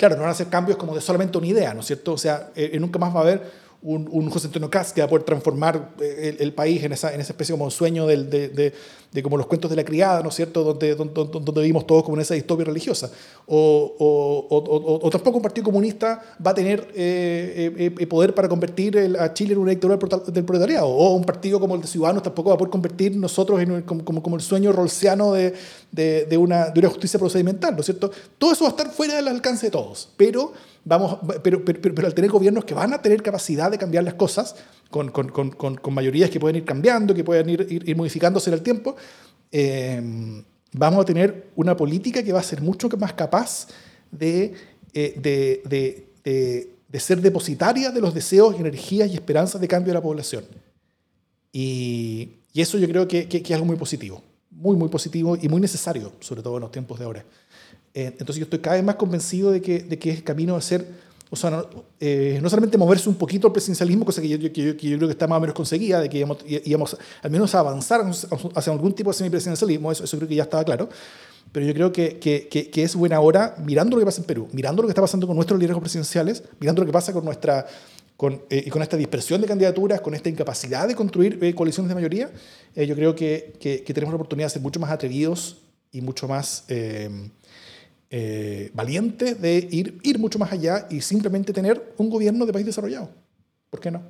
[0.00, 2.14] Claro, no van a ser cambios como de solamente una idea, ¿no es cierto?
[2.14, 3.42] O sea, eh, nunca más va a haber
[3.82, 7.14] un, un José Antonio Caz que va a poder transformar el, el país en esa,
[7.14, 8.72] en esa especie como sueño del, de,
[9.12, 12.04] de como los cuentos de la criada, ¿no es cierto?, donde, donde, donde vivimos todos
[12.04, 13.10] como en esa distopia religiosa.
[13.46, 18.48] O, o, o, tampoco un partido comunista va a tener eh, eh, eh, poder para
[18.48, 20.86] convertir a Chile en una dictadura del proletariado.
[20.86, 24.04] O un partido como el de Ciudadanos tampoco va a poder convertir nosotros en como,
[24.04, 25.54] como, como el sueño rolseano de,
[25.90, 28.12] de, de, una, de una justicia procedimental, ¿no es cierto?
[28.38, 30.52] Todo eso va a estar fuera del alcance de todos, pero,
[30.84, 34.14] vamos, pero, pero, pero, al tener gobiernos que van a tener capacidad de cambiar las
[34.14, 34.56] cosas,
[34.90, 38.54] con, con, con, con mayorías que pueden ir cambiando, que pueden ir, ir, modificándose en
[38.54, 38.96] el tiempo,
[39.52, 43.68] eh, vamos a tener una política que va a ser mucho más capaz
[44.10, 44.54] de,
[44.92, 49.94] eh, de, de, de, ser depositaria de los deseos, energías y esperanzas de cambio de
[49.94, 50.44] la población.
[51.52, 55.48] Y, y eso yo creo que, que, es algo muy positivo, muy, muy positivo y
[55.48, 57.24] muy necesario, sobre todo en los tiempos de ahora.
[57.94, 60.56] Eh, entonces yo estoy cada vez más convencido de que, de que es el camino
[60.56, 60.86] a ser
[61.32, 61.64] o sea, no,
[62.00, 65.12] eh, no, solamente moverse un poquito el presidencialismo, cosa que yo, que yo, creo que
[65.12, 68.00] está más o menos conseguida, de que íbamos, íbamos al menos a avanzar
[68.54, 70.88] hacia algún tipo de semipresidencialismo, eso, eso creo que ya estaba claro,
[71.52, 74.48] pero yo creo que, que, que, es buena hora, mirando lo que pasa en Perú,
[74.50, 77.66] mirando lo que está pasando con nuestros liderazgos presidenciales, mirando lo que pasa con nuestra...
[78.16, 81.88] Con, eh, y con esta dispersión de candidaturas, con esta incapacidad de construir eh, coaliciones
[81.88, 82.30] de mayoría,
[82.76, 83.54] yo creo que,
[83.86, 86.64] tenemos la oportunidad de ser mucho más atrevidos y mucho más
[88.12, 92.66] eh, valiente de ir, ir mucho más allá y simplemente tener un gobierno de país
[92.66, 93.14] desarrollado.
[93.70, 94.02] ¿Por qué no?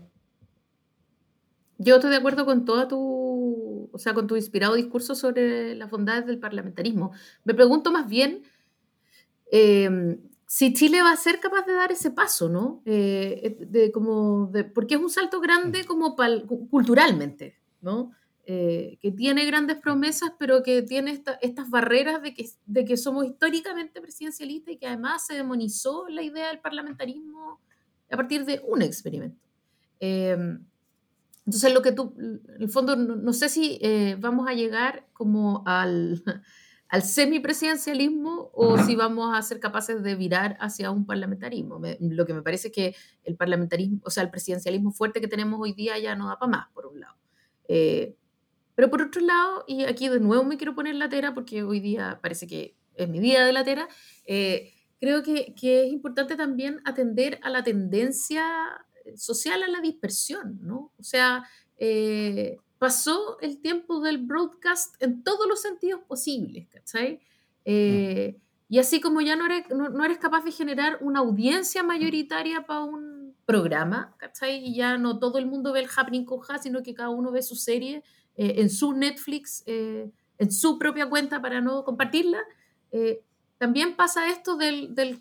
[1.76, 5.90] Yo estoy de acuerdo con toda tu, o sea, con tu inspirado discurso sobre las
[5.90, 7.12] bondades del parlamentarismo.
[7.44, 8.42] Me pregunto más bien
[9.50, 12.82] em, si Chile va a ser capaz de dar ese paso, ¿no?
[12.84, 15.86] Eh, de, como de, porque es un salto grande mm.
[15.86, 16.16] como
[16.70, 18.12] culturalmente, ¿no?
[18.52, 23.24] Eh, que tiene grandes promesas, pero que tiene estas barreras de que, de que somos
[23.24, 27.60] históricamente presidencialistas y que además se demonizó la idea del parlamentarismo
[28.10, 29.40] a partir de un experimento.
[30.00, 30.64] Em,
[31.46, 35.62] entonces, lo que tú, en el fondo, no, sé si eh, vamos a llegar como
[35.64, 36.20] al,
[36.88, 41.80] al semipresidencialismo o si vamos a ser capaces de virar hacia un parlamentarismo.
[42.00, 45.60] lo que me parece es que el parlamentarismo, o sea, el presidencialismo fuerte que tenemos
[45.60, 47.14] hoy día ya no da para más, por un lado.
[47.68, 48.16] Eh,
[48.80, 51.80] pero por otro lado, y aquí de nuevo me quiero poner la tera porque hoy
[51.80, 53.86] día parece que en mi vida de latera,
[54.24, 58.42] eh, creo que, que, es importante también atender a la tendencia
[59.16, 60.94] social a la dispersión, ¿no?
[60.98, 67.20] O sea, eh, pasó el tiempo del broadcast en todos los sentidos posibles, ¿cachai?
[67.66, 72.64] Eh, y así como ya no eres, no, eres capaz de generar una audiencia mayoritaria
[72.64, 74.64] para un programa, ¿cachai?
[74.64, 77.42] Y ya no todo el mundo ve el happening con sino que cada uno ve
[77.42, 78.02] su serie
[78.40, 82.40] eh, en su Netflix, en su propia cuenta para no compartirla.
[83.58, 85.20] también pasa esto del, del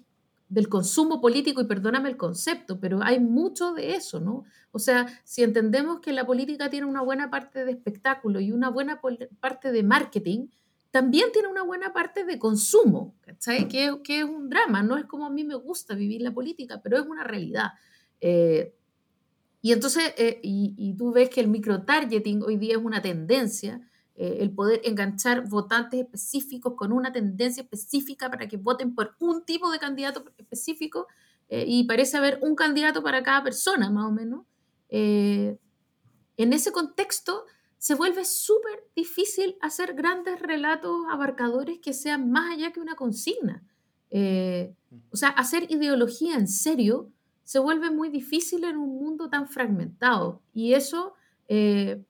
[0.50, 4.46] del consumo político, y perdóname el concepto, pero hay mucho de eso, ¿no?
[4.72, 8.70] O sea, si entendemos que la política tiene una buena parte de espectáculo y una
[8.70, 9.00] buena
[9.40, 10.48] parte de marketing,
[10.90, 13.68] también tiene una buena parte de consumo, ¿cachai?
[13.68, 16.82] Que, que es un drama, no es como a mí me gusta vivir la política,
[16.84, 17.74] pero es una realidad.
[18.20, 18.74] Eh,
[19.62, 23.82] y entonces, eh, y, y, tú ves que el micro-targeting hoy día es una tendencia,
[24.22, 29.46] eh, el poder enganchar votantes específicos con una tendencia específica para que voten por un
[29.46, 31.08] tipo de candidato específico
[31.48, 34.46] eh, y parece haber un candidato para cada persona, más o menos.
[34.90, 35.58] Eh,
[36.36, 37.46] en ese contexto
[37.78, 43.64] se vuelve súper difícil hacer grandes relatos abarcadores que sean más allá que una consigna.
[44.12, 47.10] o sea, hacer ideología en serio
[47.50, 51.16] se vuelve muy difícil en un mundo tan fragmentado y eso
[51.48, 52.06] que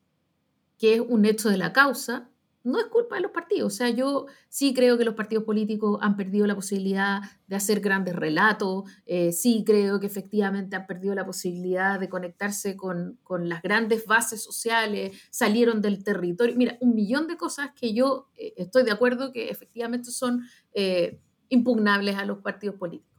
[0.81, 2.29] es un hecho de la causa,
[2.63, 3.73] no es culpa de los partidos.
[3.73, 7.79] O sea, yo sí creo que los partidos políticos han perdido la posibilidad de hacer
[7.79, 13.61] grandes relatos, eh, sí creo que efectivamente han perdido la posibilidad de conectarse con, las
[13.61, 16.53] grandes bases sociales, salieron del territorio.
[16.57, 21.21] Mira, un millón de cosas que yo eh, estoy de acuerdo que efectivamente son eh,
[21.47, 23.09] impugnables a los partidos políticos.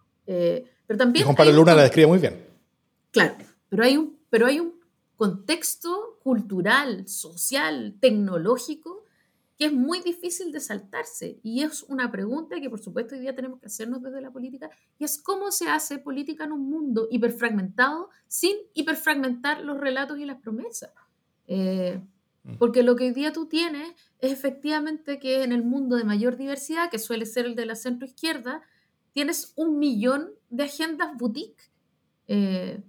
[0.90, 1.22] Pero también...
[1.22, 2.44] Y Juan Pablo Luna la describe muy bien.
[3.12, 3.36] Claro,
[3.68, 4.74] pero hay un, pero hay un
[5.14, 9.04] contexto cultural, social, tecnológico,
[9.56, 11.38] que es muy difícil de saltarse.
[11.44, 14.68] Y es una pregunta que por supuesto hoy día tenemos que hacernos desde la política,
[14.98, 20.24] y es cómo se hace política en un mundo hiperfragmentado sin hiperfragmentar los relatos y
[20.24, 20.90] las promesas.
[21.46, 22.00] Eh,
[22.42, 22.56] mm.
[22.56, 26.36] porque lo que hoy día tú tienes es efectivamente que en el mundo de mayor
[26.36, 28.62] diversidad, que suele ser el de la centroizquierda,
[29.12, 31.70] tienes un millón de agendas boutique.
[32.28, 32.82] Eh,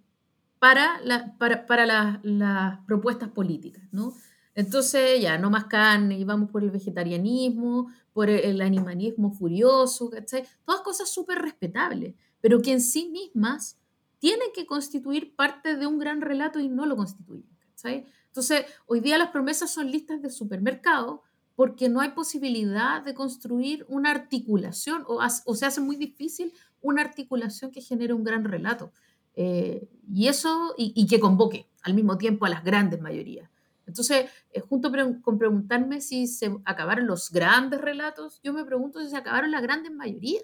[0.61, 1.01] para,
[1.39, 4.13] para, para las propuestas políticas, ¿no?
[4.53, 10.43] Entonces, ya, no más carne, y vamos por el vegetarianismo, por el, animalismo furioso, ¿cachai?
[10.63, 13.79] Todas cosas súper respetables, pero que en sí mismas
[14.19, 18.05] tienen que constituir parte de un gran relato y no lo constituyen, ¿cachai?
[18.27, 21.23] Entonces, hoy día las promesas son listas de supermercado
[21.55, 27.01] porque no hay posibilidad de construir una articulación o, o se hace muy difícil una
[27.01, 28.91] articulación que genere un gran relato.
[29.35, 33.49] Eh, y eso, y, que convoque al mismo tiempo a las grandes mayorías.
[33.87, 34.91] Entonces, eh, junto
[35.21, 39.61] con preguntarme si se acabaron los grandes relatos, yo me pregunto si se acabaron las
[39.61, 40.43] grandes mayorías.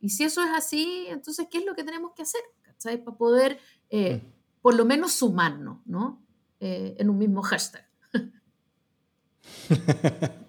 [0.00, 2.40] Y si eso es así, entonces, ¿qué es lo que tenemos que hacer?
[2.76, 3.00] ¿sabes?
[3.00, 3.58] Para poder,
[3.90, 4.60] eh, mm.
[4.62, 6.22] por lo menos, sumarnos, ¿no?
[6.60, 7.87] en un mismo hashtag.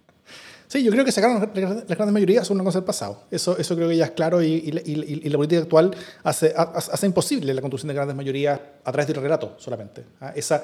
[0.70, 3.24] Sí, yo creo que sacaron las grandes mayorías son una cosa del pasado.
[3.32, 7.62] Eso, eso creo que ya es claro y, la política actual hace, hace, imposible la
[7.62, 10.06] construcción de grandes mayorías a través del relato solamente.
[10.22, 10.32] ¿ah?
[10.36, 10.64] Esa,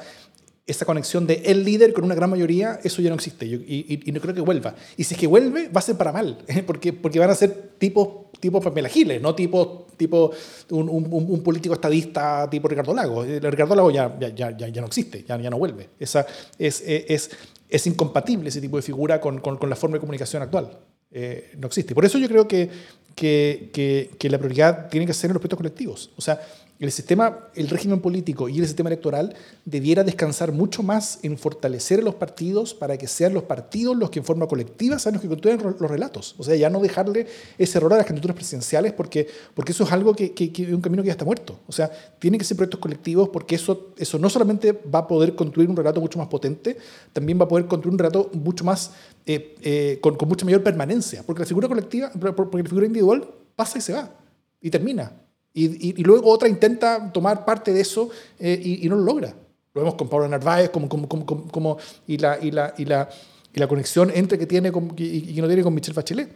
[0.67, 4.21] esa conexión de el líder con una gran mayoría, eso ya no existe y, no
[4.21, 4.75] creo que vuelva.
[4.95, 6.61] Y si es que vuelve, va a ser para mal, ¿eh?
[6.61, 10.31] porque, porque van a ser tipos tipo Pamela Giles, no tipo, tipo
[10.69, 13.23] un, un, político estadista tipo Ricardo Lago.
[13.23, 15.89] Eh, Ricardo Lago ya, ya, ya, ya no existe, ya, ya no vuelve.
[15.99, 16.27] Esa,
[16.59, 17.31] es, es, es
[17.69, 20.77] incompatible ese tipo de figura con, con, con la forma de comunicación actual.
[21.11, 21.95] Eh, no existe.
[21.95, 22.69] Por eso yo creo que,
[23.15, 26.11] que, que, que, la prioridad tiene que ser en los proyectos colectivos.
[26.17, 26.41] O sea,
[26.79, 31.99] el sistema, el régimen político y el sistema electoral debiera descansar mucho más en fortalecer
[31.99, 35.21] a los partidos para que sean los partidos los que en forma colectiva sean los
[35.21, 36.35] que construyan los relatos.
[36.37, 39.91] O sea, ya no dejarle ese error a las candidaturas presidenciales porque, porque eso es
[39.93, 41.59] algo que, que, que, un camino que ya está muerto.
[41.67, 45.33] O sea, tienen que ser proyectos colectivos porque eso, eso no solamente va a poder
[45.33, 46.77] construir un relato mucho más potente,
[47.13, 48.91] también va a poder construir un relato mucho más,
[49.25, 51.23] eh, eh, con, con mucha mayor permanencia.
[51.23, 54.11] Porque la figura colectiva, porque la figura individual pasa y se va
[54.61, 55.24] y termina.
[55.57, 59.33] Y, luego otra intenta tomar parte de eso eh, y, no lo logra.
[59.73, 63.09] Lo vemos con Pablo Narváez como, como, como, como y, la, y, la, y, la,
[63.53, 66.29] y la conexión entre que tiene y que no tiene con Michel Bachelet.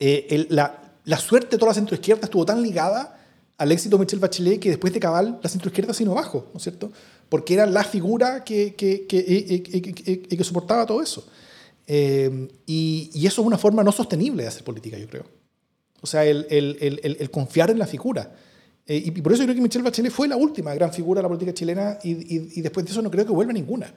[0.00, 3.16] Eh, la, la, suerte de toda la centroizquierda estuvo tan ligada
[3.58, 6.56] al éxito de Michel Bachelet que después de Cabal la centroizquierda se vino abajo, ¿no
[6.56, 6.90] es cierto?
[7.28, 11.28] Porque era la figura que, que, que, que soportaba todo eso.
[11.86, 15.45] Eh, y, y, eso es una forma no sostenible de hacer política, yo creo.
[16.00, 18.30] O sea, el, confiar en la figura.
[18.86, 21.28] Eh, y por eso creo que Michelle Bachelet fue la última gran figura de la
[21.28, 23.92] política chilena y, después de eso no creo que vuelva ninguna.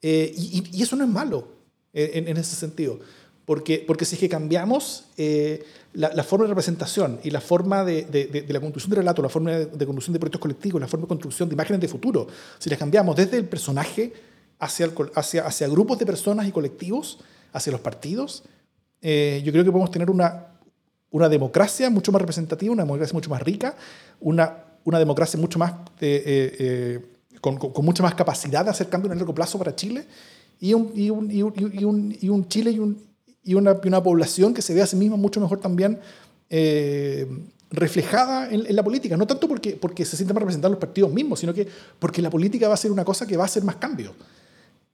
[0.00, 1.48] Eh, y, eso no es malo
[1.92, 2.98] eh, en, ese sentido,
[3.44, 5.04] Porque, porque si es que cambiamos
[5.92, 9.68] la, forma de representación y la forma de, la construcción de relato, la forma de,
[9.68, 12.26] construcción de proyectos colectivos, la forma de construcción de imágenes de futuro,
[12.58, 14.14] si las cambiamos desde el personaje
[14.58, 17.18] hacia, hacia, grupos de personas y colectivos,
[17.52, 18.44] hacia los partidos,
[19.02, 20.51] yo creo que podemos tener una,
[21.12, 23.76] una democracia mucho más representativa, una democracia mucho más rica,
[24.20, 27.00] una, una democracia mucho más eh,
[27.40, 30.06] con, con, mucha más capacidad de hacer cambios en el largo plazo para Chile
[30.60, 32.98] y un, y un, y un, y un Chile y un,
[33.42, 35.98] y una, una, población que se ve a sí misma mucho mejor también
[36.48, 37.26] eh,
[37.70, 39.16] reflejada en, la política.
[39.16, 41.66] No tanto porque, porque se sienten más representados los partidos mismos, sino que
[41.98, 44.14] porque la política va a ser una cosa que va a hacer más cambio.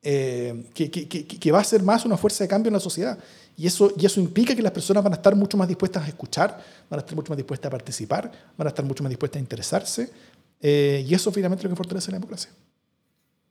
[0.01, 3.19] Eh, que, que, que, va a ser más una fuerza de cambio en la sociedad.
[3.59, 6.07] Y eso, y eso implica que las personas van a estar mucho más dispuestas a
[6.07, 9.41] escuchar, van a estar mucho más dispuestas a participar, van a estar mucho más dispuestas
[9.41, 10.13] a interesarse.
[10.61, 12.53] Eh, y eso finalmente es lo que fortalece la democracia.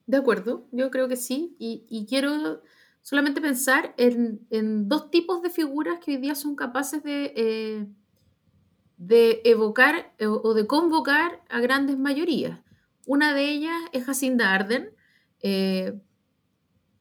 [0.06, 1.58] De acuerdo, yo creo que sí.
[1.60, 2.62] Y, y quiero
[3.02, 7.86] solamente pensar en, en, dos tipos de figuras que hoy día son capaces de, eh,
[8.96, 12.62] de evocar eh, o de convocar a grandes mayorías.
[13.06, 14.90] Una de ellas es Jacinda Arden,
[15.42, 16.00] eh,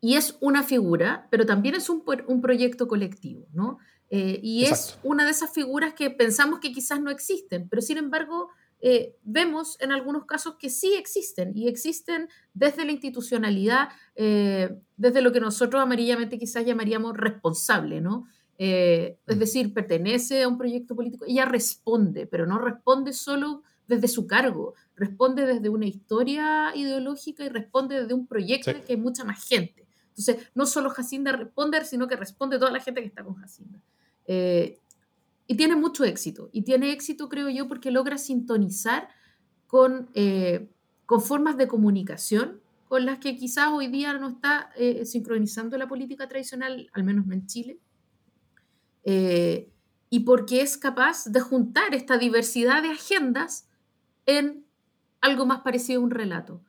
[0.01, 3.79] y es una figura, pero también es un, un proyecto colectivo, ¿no?
[4.09, 8.51] y es una de esas figuras que pensamos que quizás no existen, pero sin embargo
[8.81, 15.23] eh, vemos en algunos casos que sí existen y existen desde la institucionalidad, eh, desde
[15.23, 18.27] lo que nosotros amarillamente quizás llamaríamos responsable, ¿no?
[18.59, 24.09] Eh, es decir, pertenece a un proyecto político, ella responde, pero no responde solo desde
[24.09, 29.25] su cargo, responde desde una historia ideológica y responde desde un proyecto que hay mucha
[29.25, 29.86] más gente.
[30.17, 33.81] Entonces, no solo Jacinda responde, sino que responde toda la gente que está con Jacinda.
[35.47, 36.49] Y tiene mucho éxito.
[36.53, 39.09] Y tiene éxito, creo yo, porque logra sintonizar
[39.67, 40.69] con, eh,
[41.07, 45.89] con formas de comunicación con las que quizás hoy día no está eh, sincronizando la
[45.89, 47.81] política tradicional, al menos no en Chile.
[49.03, 49.71] Eh,
[50.09, 53.69] y porque es capaz de juntar esta diversidad de agendas
[54.25, 54.65] en
[55.21, 56.63] algo más parecido a un relato.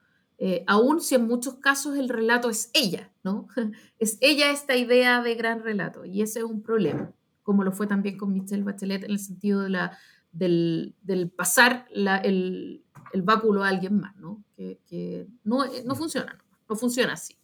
[0.68, 3.48] Aún si en muchos casos el relato es ella, ¿no?
[4.00, 7.12] Es ella esta idea de gran relato y ese es un problema
[7.48, 9.98] como lo fue también con Michelle Bachelet en el sentido de la,
[10.34, 12.84] del, del pasar la, el,
[13.14, 14.44] el, báculo a alguien más, ¿no?
[14.58, 17.38] Que, que no, no, funciona, no, funciona así.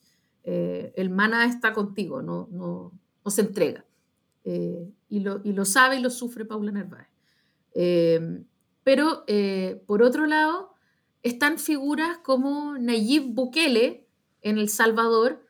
[0.44, 2.92] Eh, el mana está contigo, no, no,
[3.24, 3.86] no se entrega.
[4.44, 7.08] Eh, y, lo, y, lo, sabe y lo sufre Paula Narváez.
[7.74, 8.44] Eh,
[8.84, 9.24] pero,
[9.86, 10.73] por otro lado,
[11.24, 14.08] están figuras como Nayib Bukele
[14.42, 15.46] en El Salvador,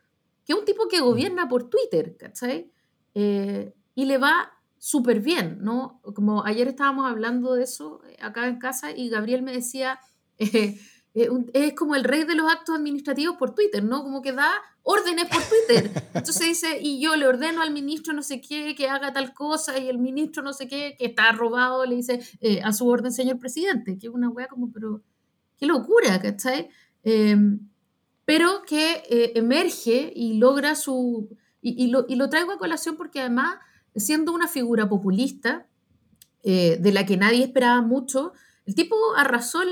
[0.45, 2.71] que es un tipo que gobierna por Twitter, ¿cachai?
[3.15, 4.53] y le va
[4.83, 6.01] súper bien, ¿no?
[6.13, 9.97] Como ayer estábamos hablando de eso eh, acá en casa y Gabriel me decía,
[10.39, 10.77] eh,
[11.13, 14.03] eh, es como el rey de los actos administrativos por Twitter, ¿no?
[14.03, 14.51] Como que da
[14.81, 15.89] órdenes por Twitter.
[16.13, 19.79] Entonces dice, y yo le ordeno al ministro no sé qué que haga tal cosa
[19.79, 22.19] y el ministro no sé qué que está robado le dice
[22.61, 25.01] a su orden, señor presidente, que es una wea como, pero
[25.57, 26.69] qué locura, ¿cachai?
[27.03, 27.59] Em,
[28.25, 29.03] pero que
[29.35, 31.29] emerge y logra su...
[31.61, 33.55] Y, lo, y lo traigo a colación porque además
[33.95, 35.67] siendo una figura populista,
[36.43, 38.33] eh, de la que nadie esperaba mucho,
[38.65, 39.71] el tipo arrasó en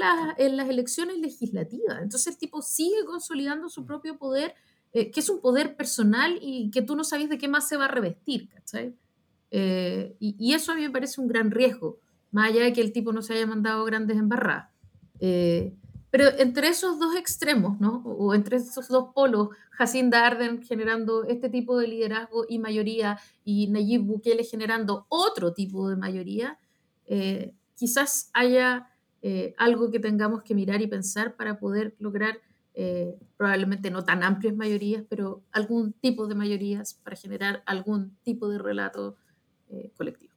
[0.57, 2.01] las, elecciones legislativas.
[2.01, 4.55] Entonces el tipo sigue consolidando su propio poder,
[4.93, 7.77] eh, que es un poder personal y que tú no sabes de qué más se
[7.77, 8.95] va a revestir, ¿cachai?
[9.51, 11.99] Eh, y, eso a mí me parece un gran riesgo,
[12.31, 14.70] más allá de que el tipo no se haya mandado grandes embarradas.
[16.11, 18.03] Pero entre esos dos extremos, ¿no?
[18.03, 23.67] O entre esos dos polos, Jacinda Arden generando este tipo de liderazgo y mayoría y
[23.67, 26.59] Nayib Bukele generando otro tipo de mayoría,
[27.07, 28.89] eh, quizás haya
[29.21, 32.39] eh, algo que tengamos que mirar y pensar para poder lograr
[32.73, 38.49] eh, probablemente no tan amplias mayorías, pero algún tipo de mayorías para generar algún tipo
[38.49, 39.15] de relato
[39.95, 40.33] colectivo.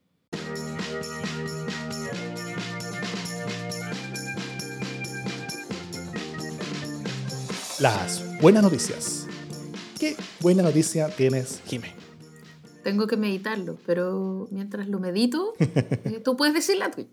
[7.81, 9.27] Las buenas noticias.
[9.99, 11.93] ¿Qué buena noticia tienes, Jimé?
[12.83, 17.09] Tengo que meditarlo, pero mientras lo medito, eh, tú puedes decir la tuya.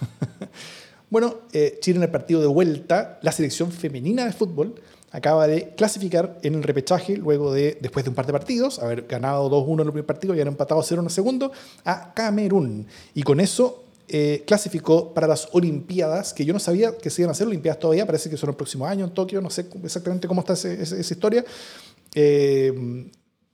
[1.10, 4.74] bueno, eh, Chile en el partido de vuelta, la selección femenina de fútbol
[5.10, 9.06] acaba de clasificar en el repechaje luego de, después de un par de partidos, haber
[9.06, 11.52] ganado 2-1 en el primer partido y haber empatado 0 en el segundo,
[11.84, 12.86] a Camerún.
[13.14, 17.30] Y con eso eh, clasificó para las Olimpiadas, que yo no sabía que se iban
[17.30, 20.28] a hacer Olimpiadas todavía, parece que son el próximo año en Tokio, no sé exactamente
[20.28, 21.44] cómo está esa historia.
[22.14, 23.10] Eh,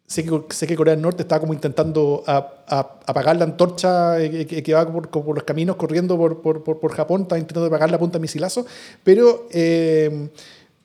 [0.07, 4.75] sé, que, sé que Corea del Norte está como intentando apagar la antorcha eh, que,
[4.75, 8.23] va por, los caminos corriendo por, por, por, Japón, está intentando apagar la punta de
[8.23, 8.67] misilazo,
[9.05, 9.49] pero,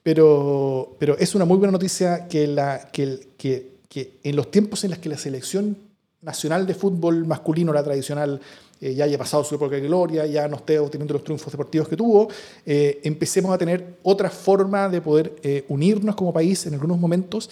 [0.03, 4.84] pero, pero es una muy buena noticia que, la, que, que que en los tiempos
[4.84, 5.78] en los que la selección
[6.22, 8.41] nacional de fútbol masculino, la tradicional,
[8.82, 11.88] eh, ya haya pasado su época de gloria, ya no esté obteniendo los triunfos deportivos
[11.88, 12.28] que tuvo,
[12.65, 17.49] eh, empecemos a tener otra forma de poder eh, unirnos como país en algunos momentos,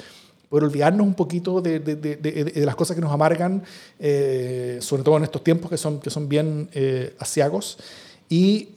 [0.49, 1.79] poder olvidarnos un poquito de,
[2.65, 3.63] las cosas que nos amargan,
[3.97, 6.69] sobre todo en estos tiempos que son, bien
[7.17, 7.79] asiagos.
[8.29, 8.69] Y,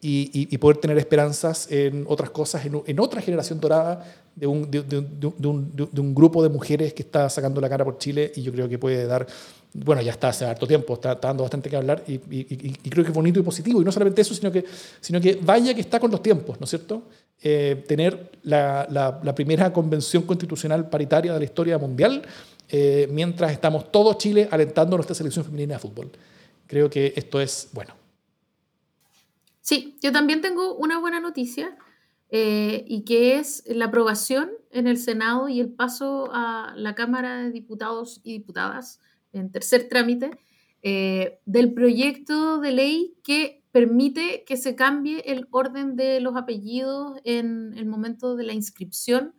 [0.00, 4.04] y, poder tener esperanzas en otras cosas, en, otra generación dorada
[4.36, 8.68] de, un, grupo de mujeres que está sacando la cara por Chile y yo creo
[8.68, 9.26] que puede dar,
[9.74, 13.14] bueno, ya está hace harto tiempo, está, dando bastante que hablar y, creo que es
[13.14, 13.80] bonito y positivo.
[13.80, 14.64] Y no solamente eso, sino que,
[15.00, 17.04] sino que vaya que está con los tiempos, ¿no es cierto?
[17.42, 22.22] Eh, tener la, la, primera convención constitucional paritaria de la historia mundial
[22.68, 26.10] eh, mientras estamos todo Chile alentando nuestra selección femenina de fútbol.
[26.66, 27.94] Creo que esto es bueno.
[29.60, 31.76] Sí, yo también tengo una buena noticia.
[32.34, 37.42] Eh, y que es la aprobación en el Senado y el paso a la Cámara
[37.42, 39.00] de Diputados y Diputadas
[39.32, 40.30] en tercer trámite
[40.82, 47.20] eh, del proyecto de ley que permite que se cambie el orden de los apellidos
[47.24, 49.34] en el momento de la inscripción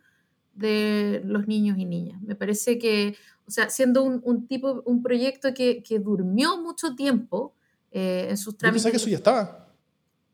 [0.54, 2.20] de los niños y niñas.
[2.22, 3.16] Me parece que,
[3.46, 7.54] o sea, siendo un, tipo, un proyecto que, que durmió mucho tiempo
[7.90, 8.84] eh, en sus trámites.
[8.84, 9.68] Yo que eso ya estaba.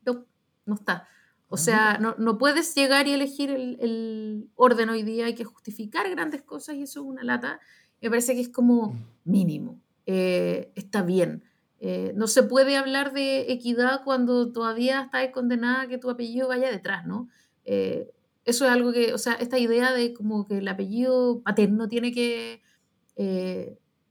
[0.05, 0.25] No,
[0.65, 1.07] no está.
[1.53, 6.43] O sea, no, puedes llegar y elegir el, orden hoy día, hay que justificar grandes
[6.43, 7.59] cosas y eso es una lata.
[8.01, 9.05] Me parece que es como mm.
[9.25, 11.43] mínimo, eh, está bien.
[11.79, 16.47] Eh, no se puede hablar de equidad cuando todavía estás condenada a que tu apellido
[16.47, 17.29] vaya detrás, ¿no?
[17.65, 18.11] Eh,
[18.45, 22.11] eso es algo que, o sea, esta idea de como que el apellido paterno tiene
[22.11, 22.61] que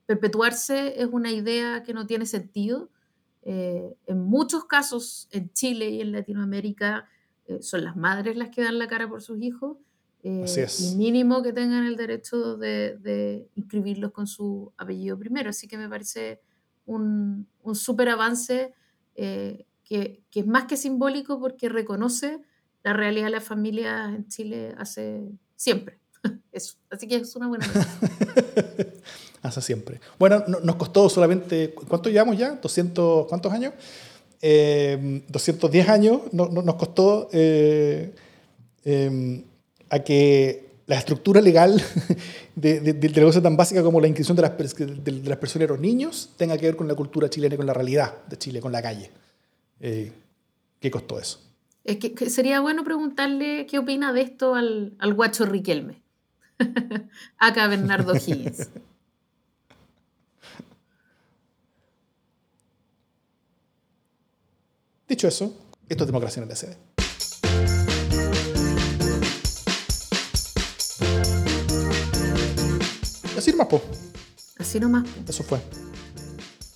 [0.07, 2.91] perpetuarse es una idea que no tiene sentido.
[3.43, 7.09] en muchos casos en Chile y en Latinoamérica,
[7.51, 9.77] eh, son las madres las que dan la cara por sus hijos.
[10.23, 15.51] Eh, y mínimo que tengan el derecho de, inscribirlos con su apellido primero.
[15.51, 16.41] Así que me parece
[16.87, 18.75] un, un súper avance
[19.15, 22.41] eh, que, que, es más que simbólico porque reconoce
[22.83, 25.99] la realidad de las familias en Chile hace siempre.
[26.53, 26.77] Eso.
[26.91, 27.67] Así que es una buena
[29.43, 30.01] hace siempre.
[30.19, 32.53] Bueno, nos costó solamente, ¿cuánto llevamos ya?
[32.57, 33.75] 200, ¿cuántos años?
[34.43, 38.15] 210 em, años no, nos costó eh,
[38.85, 39.45] em,
[39.91, 41.81] a que la estructura legal
[42.57, 45.69] de, de, de, cosa tan básica como la inscripción de las, de, las personas y
[45.69, 48.61] los niños tenga que ver con la cultura chilena y con la realidad de Chile,
[48.61, 49.11] con la calle.
[49.79, 50.13] Eh,
[50.81, 51.41] ¿Qué costó eso?
[51.85, 56.03] Es que, sería bueno preguntarle qué opina de esto al, al guacho Riquelme.
[57.39, 58.69] Acá Bernardo Higgins.
[65.09, 65.57] Dicho eso,
[65.89, 66.90] esto es democracia en el SD.
[73.41, 73.81] Así nomás, po.
[74.59, 75.09] Así nomás.
[75.27, 75.59] Eso fue.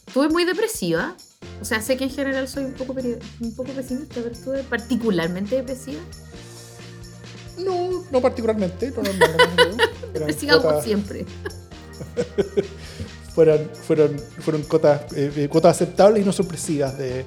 [0.07, 1.15] Estuve muy depresiva.
[1.61, 5.57] O sea, sé que en general soy un poco, un poco pesimista, pero estuve particularmente
[5.57, 6.01] depresiva.
[7.59, 8.93] No, no particularmente.
[8.93, 11.27] No, no, no, depresiva como siempre.
[13.35, 17.27] fueron, fueron, fueron cotas, eh, eh, cuotas aceptables y no sorpresivas de,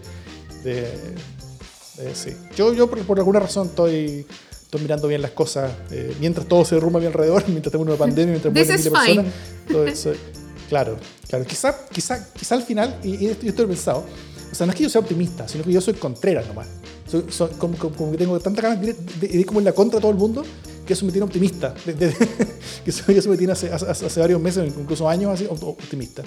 [2.15, 2.35] sí.
[2.55, 4.25] Yo, yo por, alguna razón estoy,
[4.67, 5.71] estoy mirando bien las cosas.
[5.91, 9.25] Eh, mientras todo se derrumba a mi alrededor, mientras tengo una pandemia, mientras mueren miles
[9.65, 10.17] personas.
[10.69, 10.97] claro,
[11.27, 11.45] claro.
[11.45, 14.03] Quizá, quizá, quizá al final, y, y esto, estoy pensado,
[14.51, 16.67] o sea, no es que yo sea optimista, sino que yo soy contreras nomás.
[17.07, 17.23] Soy,
[17.57, 18.95] como, como, que tengo tanta ganas de,
[19.31, 20.43] ir como en la contra de todo el mundo
[20.85, 21.73] que eso me tiene optimista.
[21.85, 26.23] que eso, me tiene hace, hace, varios meses, incluso años, así, optimista.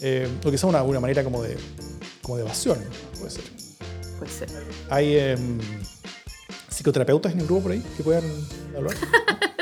[0.00, 1.56] Eh, o quizá una, una manera como de,
[2.22, 2.78] como de evasión,
[3.18, 3.44] puede ser.
[4.18, 4.48] Puede ser.
[4.88, 5.58] Hay em,
[6.76, 8.24] psicoterapeutas en el grupo por ahí que puedan
[8.76, 8.94] hablar.